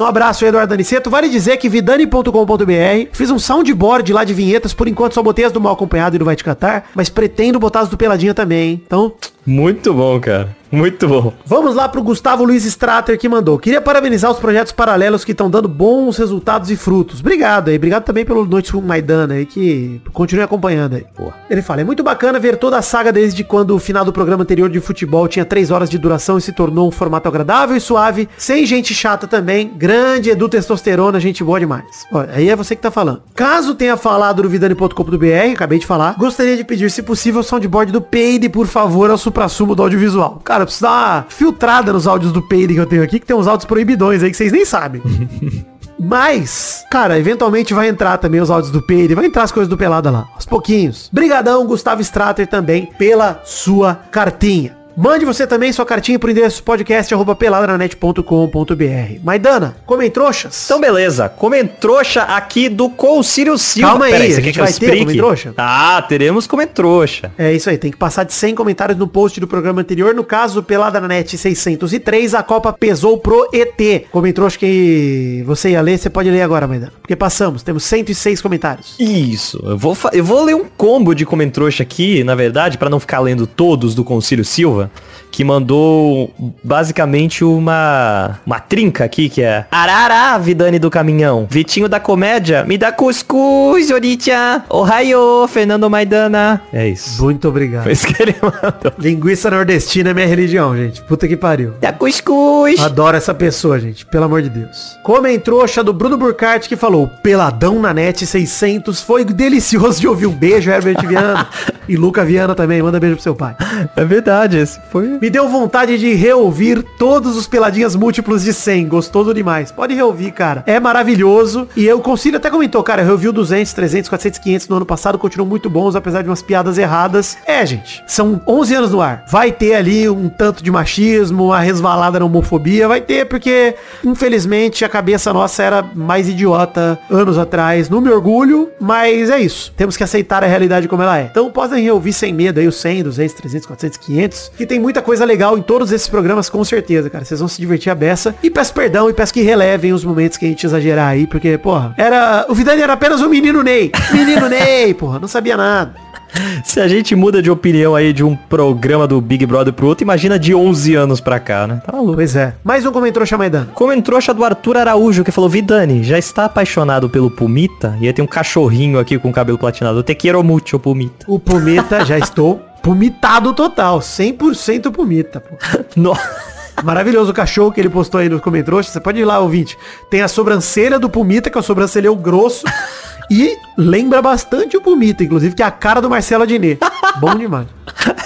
[0.00, 1.10] Um abraço, Eduardo Aniceto.
[1.10, 5.52] Vale dizer que vidani.com.br fiz um soundboard lá de vinhetas, por enquanto só botei as
[5.52, 8.70] do mal acompanhado e do Vai Te Catar, mas pretendo botar as do Peladinha também,
[8.70, 8.82] hein?
[8.86, 9.12] Então,
[9.46, 10.56] Muito bom, cara.
[10.72, 11.34] Muito bom.
[11.44, 13.58] Vamos lá pro Gustavo Luiz Strater que mandou.
[13.58, 17.20] Queria parabenizar os projetos paralelos que estão dando bons resultados e frutos.
[17.20, 17.76] Obrigado aí.
[17.76, 21.04] Obrigado também pelo Noites com Maidana aí que continue acompanhando aí.
[21.50, 24.44] Ele fala, é muito bacana ver toda a saga desde quando o final do programa
[24.44, 27.80] anterior de futebol tinha três horas de duração e se tornou um formato agradável e
[27.80, 29.70] suave, sem gente chata também.
[29.76, 32.06] Grande Edu Testosterona, gente boa demais.
[32.10, 33.22] Olha, aí é você que tá falando.
[33.34, 37.92] Caso tenha falado do vidani.com.br, acabei de falar, gostaria de pedir, se possível, o soundboard
[37.92, 40.40] do Peide, por favor, ao supra-sumo do audiovisual.
[40.44, 43.26] Cara, eu preciso dar uma filtrada nos áudios do Peide que eu tenho aqui, que
[43.26, 45.02] tem uns áudios proibidões aí que vocês nem sabem.
[45.98, 49.76] Mas, cara, eventualmente vai entrar também os áudios do Peide, vai entrar as coisas do
[49.76, 51.08] Pelada lá, aos pouquinhos.
[51.12, 54.81] Brigadão, Gustavo Strater também, pela sua cartinha.
[54.96, 59.20] Mande você também sua cartinha pro endereço podcast arroba peladranet.com.br.
[59.24, 60.66] Maidana, comem trouxas?
[60.66, 61.30] Então, beleza.
[61.30, 63.88] Comentrouxa aqui do Concílio Silva.
[63.88, 65.04] Calma aí, Pera a você gente quer que eu vai ter explique?
[65.06, 65.54] Comentrouxa?
[65.56, 67.32] Ah, teremos Comentrouxa.
[67.38, 70.14] É isso aí, tem que passar de 100 comentários no post do programa anterior.
[70.14, 74.06] No caso, Pelada na Net 603, a Copa pesou pro ET.
[74.10, 76.92] Comentou, acho que você ia ler, você pode ler agora, Maidana.
[77.00, 78.94] Porque passamos, temos 106 comentários.
[78.98, 79.58] Isso.
[79.64, 83.20] Eu vou, eu vou ler um combo de Comentrouxa aqui, na verdade, pra não ficar
[83.20, 84.90] lendo todos do Concílio Silva, этого
[85.32, 86.30] que mandou
[86.62, 91.48] basicamente uma uma trinca aqui, que é Arará, Vidani do Caminhão.
[91.50, 94.62] Vitinho da Comédia, me dá cuscuz, Oritia.
[94.68, 96.60] Ohio, Fernando Maidana.
[96.72, 97.22] É isso.
[97.24, 97.84] Muito obrigado.
[97.84, 98.92] Foi isso que ele mandou.
[98.98, 101.02] Linguiça nordestina é minha religião, gente.
[101.02, 101.72] Puta que pariu.
[101.80, 102.78] Dá cuscuz.
[102.78, 104.04] Adoro essa pessoa, gente.
[104.04, 104.98] Pelo amor de Deus.
[105.02, 109.00] Comem trouxa do Bruno Burkhardt que falou Peladão na net 600.
[109.00, 110.26] Foi delicioso de ouvir.
[110.26, 111.48] Um beijo, Herbert Viana.
[111.88, 112.82] e Luca Viana também.
[112.82, 113.56] Manda beijo pro seu pai.
[113.96, 118.88] É verdade, esse foi Me deu vontade de reouvir todos os peladinhas múltiplos de 100.
[118.88, 119.70] Gostoso demais.
[119.70, 120.64] Pode reouvir, cara.
[120.66, 121.68] É maravilhoso.
[121.76, 124.84] E eu consigo até comentou, cara, eu reouvi o 200, 300, 400, 500 no ano
[124.84, 125.16] passado.
[125.18, 127.38] Continuam muito bons, apesar de umas piadas erradas.
[127.46, 128.02] É, gente.
[128.04, 129.24] São 11 anos no ar.
[129.28, 132.88] Vai ter ali um tanto de machismo, uma resvalada na homofobia.
[132.88, 137.88] Vai ter, porque, infelizmente, a cabeça nossa era mais idiota anos atrás.
[137.88, 139.72] Não me orgulho, mas é isso.
[139.76, 141.28] Temos que aceitar a realidade como ela é.
[141.30, 144.52] Então podem reouvir sem medo aí o 100, 200, 300, 400, 500.
[144.56, 147.24] Que tem muita coisa legal em todos esses programas, com certeza, cara.
[147.24, 148.34] Vocês vão se divertir a beça.
[148.42, 151.56] E peço perdão e peço que relevem os momentos que a gente exagerar aí, porque,
[151.58, 152.46] porra, era.
[152.48, 153.90] O Vidani era apenas o menino Ney.
[154.12, 155.94] Menino Ney, porra, não sabia nada.
[156.64, 160.04] Se a gente muda de opinião aí de um programa do Big Brother pro outro,
[160.04, 161.82] imagina de 11 anos pra cá, né?
[161.84, 162.14] Tá maluco.
[162.14, 162.54] Pois é.
[162.64, 163.66] Mais um comentário Chamaidano.
[163.74, 167.96] Comentou a do Arthur Araújo, que falou, Vidani, já está apaixonado pelo Pumita?
[168.00, 170.02] E aí tem um cachorrinho aqui com cabelo platinado.
[170.02, 171.26] Te quero mucho, Pumita.
[171.28, 174.00] O Pumita, já estou pumitado total.
[174.00, 175.56] 100% Pumita, pô.
[175.96, 176.52] Nossa.
[176.82, 178.88] Maravilhoso o cachorro que ele postou aí nos comentários.
[178.88, 179.76] Você pode ir lá, ouvinte.
[180.10, 182.64] Tem a sobrancelha do Pumita, que é o sobrancelhão grosso.
[183.30, 186.78] e lembra bastante o Pumita, inclusive, que é a cara do Marcelo Adnet.
[187.20, 187.66] Bom demais.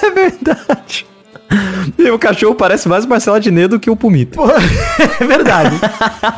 [0.02, 1.06] É verdade.
[1.98, 4.38] E o cachorro parece mais o Marcelo Adnet do que o Pumita.
[5.18, 5.76] É verdade.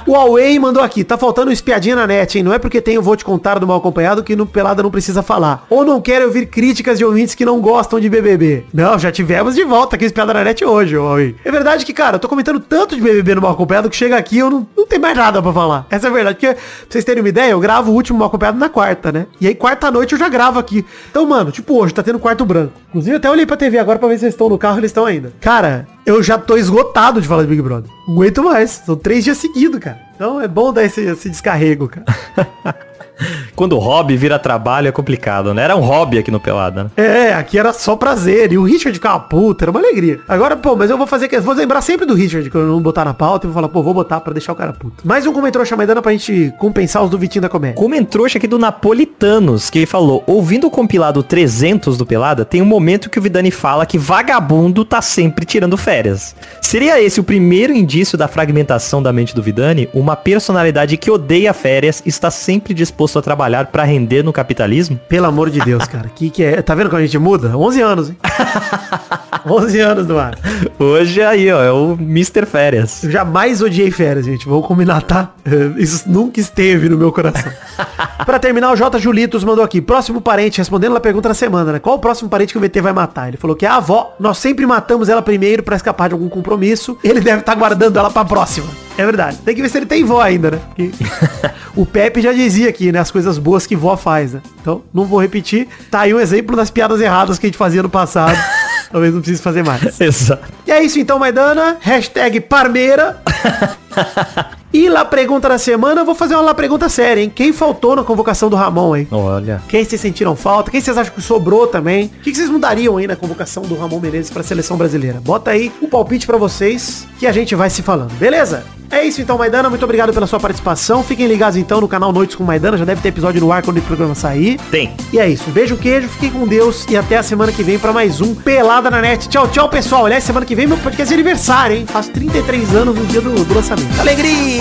[0.07, 2.45] O Huawei mandou aqui, tá faltando espiadinha na net, hein?
[2.45, 4.91] Não é porque tem o Vou Te Contar do Mal Acompanhado que no Pelada não
[4.91, 5.67] precisa falar.
[5.69, 8.65] Ou não quer ouvir críticas de ouvintes que não gostam de BBB.
[8.73, 11.35] Não, já tivemos de volta aqui o Espiada na net hoje, Huawei.
[11.45, 14.17] É verdade que, cara, eu tô comentando tanto de BBB no Mal Acompanhado que chega
[14.17, 15.87] aqui eu não, não tenho mais nada pra falar.
[15.91, 18.29] Essa é a verdade, porque, pra vocês terem uma ideia, eu gravo o último Mal
[18.29, 19.27] Acompanhado na quarta, né?
[19.41, 20.85] E aí quarta noite eu já gravo aqui.
[21.11, 22.73] Então, mano, tipo hoje, tá tendo quarto branco.
[22.91, 25.05] Inclusive, até olhei pra TV agora pra ver se eles estão no carro, eles estão
[25.05, 25.33] ainda.
[25.41, 27.91] Cara, eu já tô esgotado de falar de Big Brother.
[28.07, 28.71] Não aguento mais.
[28.71, 29.99] São três dias seguidos, cara.
[30.15, 32.05] Então é bom dar esse, esse descarrego, cara.
[33.59, 35.65] Quando o hobby vira trabalho é complicado, né?
[35.65, 36.91] Era um hobby aqui no Pelada, né?
[36.97, 38.53] É, aqui era só prazer.
[38.53, 40.21] E o Richard ficava puta, era uma alegria.
[40.29, 42.81] Agora, pô, mas eu vou fazer que vou lembrar sempre do Richard, que eu não
[42.81, 45.05] botar na pauta e vou falar, pô, vou botar pra deixar o cara puto.
[45.05, 47.75] Mais um comentário chamaidana pra gente compensar os do Vitinho da comédia.
[47.75, 52.65] Comentou aqui do Napolitanos, que ele falou, ouvindo o compilado 300 do Pelada, tem um
[52.65, 56.37] momento que o Vidani fala que vagabundo tá sempre tirando férias.
[56.63, 59.89] Seria esse o primeiro indício da fragmentação da mente do Vidani?
[59.93, 64.99] Uma personalidade que odeia férias está sempre disposto a trabalhar pra render no capitalismo?
[65.09, 66.09] Pelo amor de Deus, cara.
[66.15, 66.63] Que que é?
[66.63, 67.57] Tá vendo como a gente muda?
[67.57, 68.17] 11 anos, hein?
[69.47, 70.37] 11 anos no ar.
[70.79, 72.45] Hoje aí, ó, é o Mr.
[72.47, 73.05] Férias.
[73.05, 74.47] Eu jamais odiei férias, gente.
[74.47, 75.33] Vou combinar, tá?
[75.77, 77.51] Isso nunca esteve no meu coração.
[78.25, 78.99] pra terminar, o J.
[78.99, 79.81] Julitos mandou aqui.
[79.81, 81.79] Próximo parente, respondendo a pergunta da semana, né?
[81.79, 83.29] Qual o próximo parente que o VT vai matar?
[83.29, 84.15] Ele falou que é a avó.
[84.19, 86.99] Nós sempre matamos ela primeiro pra escapar de algum compromisso.
[87.03, 88.69] Ele deve estar guardando ela pra próxima.
[88.99, 89.39] É verdade.
[89.39, 90.61] Tem que ver se ele tem vó ainda, né?
[90.67, 90.91] Porque
[91.77, 92.99] o Pepe já dizia aqui, né?
[92.99, 94.43] As coisas boas que vó faz, né?
[94.61, 95.69] Então, não vou repetir.
[95.91, 98.39] Tá aí um exemplo das piadas erradas que a gente fazia no passado.
[98.91, 100.01] Talvez não precise fazer mais.
[100.01, 100.53] Exato.
[100.67, 101.77] E é isso então, Maidana.
[101.81, 103.23] Hashtag Parmeira.
[104.73, 107.33] e lá pergunta da semana, eu vou fazer uma lá pergunta séria, hein?
[107.35, 109.09] Quem faltou na convocação do Ramon, hein?
[109.11, 109.63] Olha.
[109.69, 110.71] Quem vocês sentiram falta?
[110.71, 112.07] Quem vocês acham que sobrou também?
[112.07, 115.21] O que que vocês mudariam aí na convocação do Ramon Menezes pra seleção brasileira?
[115.21, 118.65] Bota aí o palpite pra vocês que a gente vai se falando, beleza?
[118.91, 119.69] É isso então, Maidana.
[119.69, 121.03] Muito obrigado pela sua participação.
[121.03, 122.77] Fiquem ligados então no canal Noites com Maidana.
[122.77, 124.59] Já deve ter episódio no ar quando o programa sair.
[124.71, 124.95] Tem.
[125.13, 125.45] E é isso.
[125.49, 126.09] Um beijo, queijo.
[126.09, 126.87] Fiquem com Deus.
[126.89, 129.29] E até a semana que vem pra mais um Pelada na Net.
[129.29, 130.07] Tchau, tchau, pessoal.
[130.07, 131.87] Aliás, semana que vem meu podcast de aniversário, hein?
[131.87, 134.01] Faço 33 anos no dia do, do lançamento.
[134.01, 134.58] Alegria!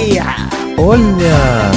[0.78, 1.72] Olha.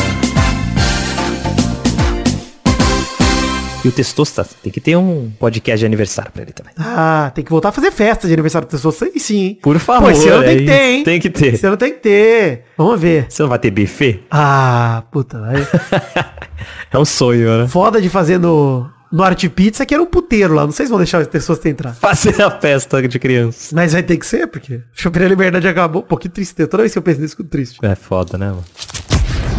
[3.82, 6.74] E o Testosta tem que ter um podcast de aniversário pra ele também.
[6.78, 8.96] Ah, tem que voltar a fazer festa de aniversário do pessoas.
[8.96, 9.58] Sim, sim.
[9.62, 10.02] Por favor.
[10.02, 11.02] Pô, esse ano tem que ter, hein?
[11.04, 11.54] Tem que ter.
[11.54, 12.64] Esse ano tem que ter.
[12.76, 13.26] Vamos ver.
[13.30, 14.22] Você não vai ter buffet?
[14.30, 15.40] Ah, puta.
[16.92, 17.68] É um sonho, né?
[17.68, 20.64] Foda de fazer no, no Arte Pizza, que era um puteiro lá.
[20.64, 21.94] Não sei se vão deixar as pessoas entrar.
[21.94, 23.74] Fazer a festa de criança.
[23.74, 26.02] Mas vai ter que ser, porque Choperia Liberdade acabou.
[26.02, 26.68] Pô, que tristeza.
[26.68, 27.78] Toda vez que eu penso nisso, eu fico triste.
[27.82, 28.64] É foda, né, mano?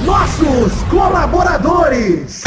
[0.05, 2.43] Nossos colaboradores!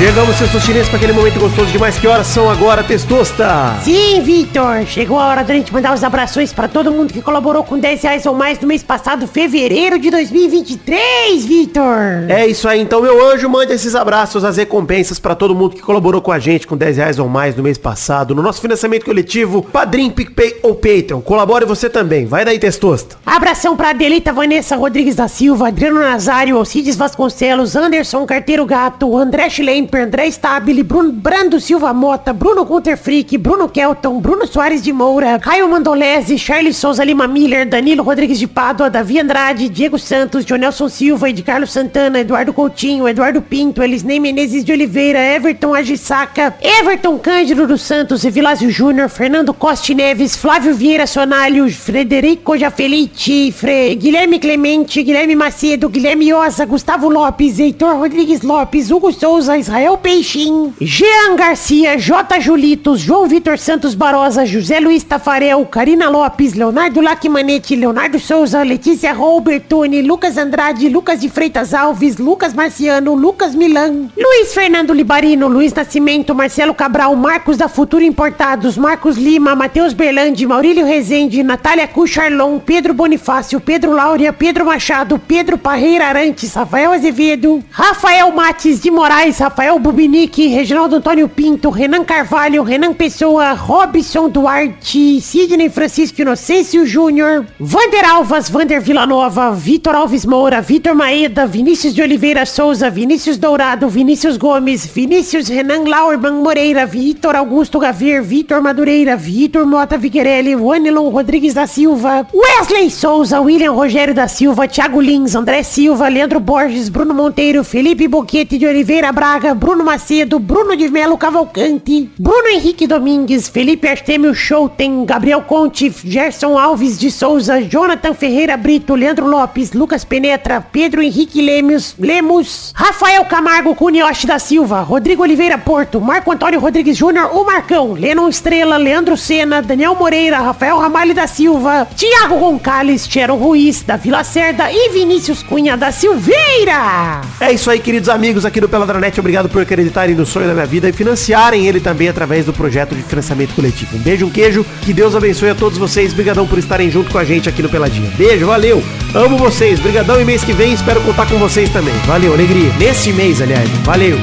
[0.00, 1.98] Chegamos, seus chineses, para aquele momento gostoso demais.
[1.98, 3.76] Que horas são agora, Testosta?
[3.82, 4.86] Sim, Vitor!
[4.86, 8.02] Chegou a hora da gente mandar os abraços pra todo mundo que colaborou com 10
[8.04, 12.30] reais ou mais no mês passado, fevereiro de 2023, Vitor!
[12.30, 15.82] É isso aí, então, meu anjo, mande esses abraços, as recompensas para todo mundo que
[15.82, 19.04] colaborou com a gente com 10 reais ou mais no mês passado, no nosso financiamento
[19.04, 21.20] coletivo, Padrim, PicPay ou Patreon.
[21.20, 22.24] Colabore você também.
[22.24, 23.16] Vai daí, Testosta.
[23.26, 29.50] Abração pra Adelita Vanessa Rodrigues da Silva, Adriano Nazário, Alcides Vasconcelos, Anderson Carteiro Gato, André
[29.50, 34.92] Schlemp, André Stabile, Bruno Brando Silva Mota, Bruno Gunter Frick, Bruno Kelton, Bruno Soares de
[34.92, 40.44] Moura, Caio Mandolese, Charles Souza Lima Miller, Danilo Rodrigues de Pádua, Davi Andrade, Diego Santos,
[40.44, 46.54] Jonelson Silva, Ed Carlos Santana, Eduardo Coutinho, Eduardo Pinto, Elisnei Menezes de Oliveira, Everton Agissaca,
[46.60, 53.94] Everton Cândido dos Santos, Evilásio Júnior, Fernando Costa Neves, Flávio Vieira Sonalho, Frederico Jafelite, Fre...
[53.94, 60.72] Guilherme Clemente, Guilherme Macedo, Guilherme Osa, Gustavo Lopes, Heitor Rodrigues Lopes, Hugo Souza, Israel Peixim,
[60.80, 62.40] Jean Garcia, J.
[62.40, 69.12] Julitos, João Vitor Santos Barosa, José Luiz Tafarel, Karina Lopes, Leonardo Lacmanete, Leonardo Souza, Letícia
[69.12, 75.72] Robertoni, Lucas Andrade, Lucas de Freitas Alves, Lucas Marciano, Lucas Milan, Luiz Fernando Libarino, Luiz
[75.72, 82.58] Nascimento, Marcelo Cabral, Marcos da Futuro Importados, Marcos Lima, Matheus Berlandi, Maurílio Rezende, Natália Cucharlon,
[82.58, 89.38] Pedro Bonifácio, Pedro Laura, Pedro Machado, Pedro Parreira Arantes, Rafael Azevedo, Rafael Mates de Moraes,
[89.38, 97.46] Rafael Bubinique, Reginaldo Antônio Pinto, Renan Carvalho, Renan Pessoa, Robson Duarte, Sidney Francisco Inocêncio Júnior,
[97.58, 103.88] Vander Alvas, Vander Villanova, Vitor Alves Moura, Vitor Maeda, Vinícius de Oliveira Souza, Vinícius Dourado,
[103.88, 111.10] Vinícius Gomes, Vinícius Renan Lauerman Moreira, Vitor Augusto Gavir, Vitor Madureira, Vitor Mota Viguerelli, Wanilon
[111.10, 116.88] Rodrigues da Silva, Wesley Souza, William Rogério da Silva, Thiago Lins, André Silva, Leandro Borges,
[116.88, 122.86] Bruno Monteiro, Felipe Boquete de Oliveira Braga, Bruno Macedo, Bruno de Melo Cavalcante, Bruno Henrique
[122.86, 129.72] Domingues, Felipe Artemio Schouten, Gabriel Conte, Gerson Alves de Souza, Jonathan Ferreira Brito, Leandro Lopes,
[129.72, 136.32] Lucas Penetra, Pedro Henrique Lemos, Lemos, Rafael Camargo Cunioche da Silva, Rodrigo Oliveira Porto, Marco
[136.32, 141.86] Antônio Rodrigues Júnior, o Marcão, Lennon Estrela, Leandro Sena, Daniel Moreira, Rafael Ramalho da Silva,
[141.96, 147.20] Thiago Roncalles, Tchero Ruiz, da Vila Cerda e Vinícius Cunha da Silveira.
[147.40, 149.18] É isso aí, queridos amigos aqui do Peladranet.
[149.18, 152.94] Obrigado por acreditarem no sonho da minha vida e financiarem ele também através do projeto
[152.94, 153.96] de financiamento coletivo.
[153.96, 154.64] Um beijo, um queijo.
[154.82, 156.12] Que Deus abençoe a todos vocês.
[156.12, 158.10] Obrigadão por estarem junto com a gente aqui no Peladinha.
[158.16, 158.82] Beijo, valeu.
[159.14, 159.78] Amo vocês.
[159.80, 161.94] Obrigadão e mês que vem espero contar com vocês também.
[162.06, 162.72] Valeu, alegria.
[162.78, 163.68] Nesse mês, aliás.
[163.84, 164.18] Valeu.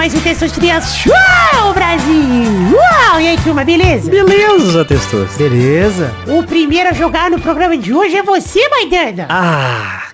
[0.00, 2.14] Mais um Testosterinha Show, Brasil!
[2.72, 3.20] Uau!
[3.20, 4.10] E aí, turma, beleza?
[4.10, 5.36] Beleza, Testoso.
[5.36, 6.10] Beleza.
[6.26, 9.26] O primeiro a jogar no programa de hoje é você, Maidana.
[9.28, 9.99] Ah,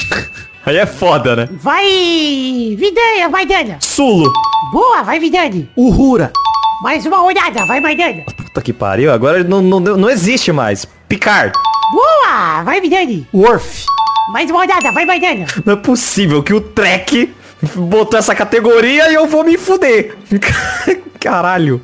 [0.66, 1.48] Aí é foda, né?
[1.62, 1.86] Vai,
[2.76, 3.78] Vidanha, vai, Dana.
[3.80, 4.32] Sulo.
[4.72, 5.70] Boa, vai, Vidani.
[5.76, 6.32] Uhura.
[6.82, 8.24] Mais uma rodada, vai, Maidana.
[8.36, 10.84] Puta que pariu, agora não, não, não existe mais.
[11.08, 11.52] Picard.
[11.92, 13.26] Boa, vai, Vidani.
[13.32, 13.86] Worf.
[14.32, 15.46] Mais uma rodada, vai, Maidana.
[15.64, 17.32] Não é possível que o Trek
[17.74, 20.16] botou essa categoria e eu vou me fuder.
[21.20, 21.80] Caralho.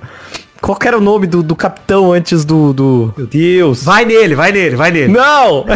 [0.60, 3.14] Qual que era o nome do, do capitão antes do, do...
[3.16, 3.82] Meu Deus.
[3.82, 5.12] Vai nele, vai nele, vai nele.
[5.12, 5.66] Não!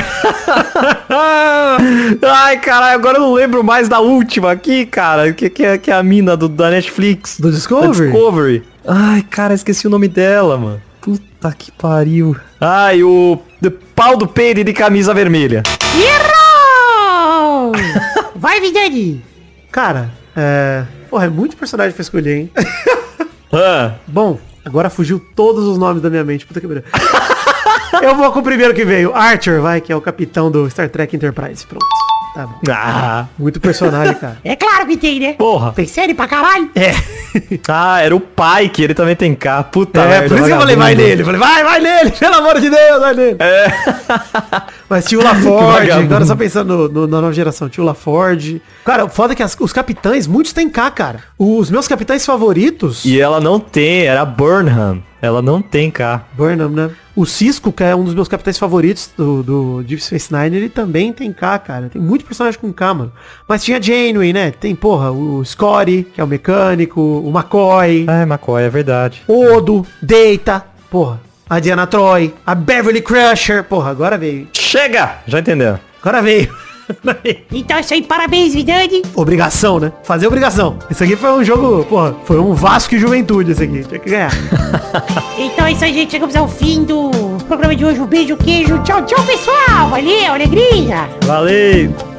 [2.22, 5.32] Ai, caralho, agora eu não lembro mais da última aqui, cara.
[5.32, 7.38] Que, que, é, que é a mina do, da Netflix.
[7.38, 8.10] Do Da Discovery?
[8.10, 8.62] Discovery.
[8.86, 10.82] Ai, cara, esqueci o nome dela, mano.
[11.00, 12.36] Puta que pariu.
[12.60, 13.38] Ai, o...
[13.94, 15.62] Pau do peide de camisa vermelha.
[15.96, 17.72] Errou!
[18.36, 19.24] Vai, Vidani.
[19.72, 20.84] Cara, é...
[21.08, 22.50] Porra, é muito personagem pra escolher, hein?
[23.52, 26.44] Ah, Bom, agora fugiu todos os nomes da minha mente.
[26.44, 26.82] Puta que pariu.
[28.02, 29.14] Eu vou com o primeiro que veio.
[29.14, 31.66] Archer, vai, que é o capitão do Star Trek Enterprise.
[31.66, 31.86] Pronto.
[32.36, 32.60] Tá bom.
[32.70, 34.36] ah, Muito personagem, cara.
[34.44, 35.32] É claro que tem, né?
[35.32, 35.72] porra.
[35.72, 36.70] Tem série pra caralho.
[36.74, 36.92] É.
[37.68, 39.62] Ah, era o pai que ele também tem K.
[39.64, 41.22] Puta é, merda, por isso que eu falei, vai nele.
[41.22, 43.36] Falei, vai, vai nele, pelo amor de Deus, vai nele.
[43.38, 43.66] É.
[44.88, 45.22] Mas tinha o
[46.06, 48.60] agora só pensando no- no- na nova geração, tinha o.
[48.86, 51.20] Cara, foda é que as- os capitães, muitos têm K, cara.
[51.38, 55.02] Os meus capitães favoritos, E ela não tem, era Burnham.
[55.20, 56.22] Ela não tem K.
[56.32, 56.90] Burnham, né?
[57.16, 60.68] O Cisco, que é um dos meus capitães favoritos do, do Deep Space Nine, ele
[60.68, 61.88] também tem K, cara.
[61.88, 63.12] Tem muito personagem com K, mano.
[63.48, 64.50] Mas tinha Janeway, né?
[64.50, 69.22] Tem, porra, o Scotty, que é o mecânico, o McCoy, É, McCoy, é verdade.
[69.26, 70.66] Odo, Data.
[70.90, 73.64] Porra, a Diana Troy, a Beverly Crusher.
[73.64, 74.46] Porra, agora veio.
[74.52, 75.20] Chega!
[75.26, 75.78] Já entendeu.
[76.02, 76.54] Agora veio.
[77.52, 79.02] Então é isso aí, parabéns, Vidani.
[79.14, 79.92] obrigação, né?
[80.02, 80.78] Fazer obrigação.
[80.90, 83.82] Isso aqui foi um jogo, porra, foi um Vasco e Juventude esse aqui.
[83.84, 84.30] Tinha que ganhar.
[85.38, 86.10] Então é isso aí, gente.
[86.12, 87.10] Chegamos ao fim do
[87.46, 88.00] programa de hoje.
[88.00, 88.78] Um beijo, queijo.
[88.82, 89.90] Tchau, tchau, pessoal.
[89.90, 91.08] Valeu, alegria.
[91.26, 92.15] Valeu!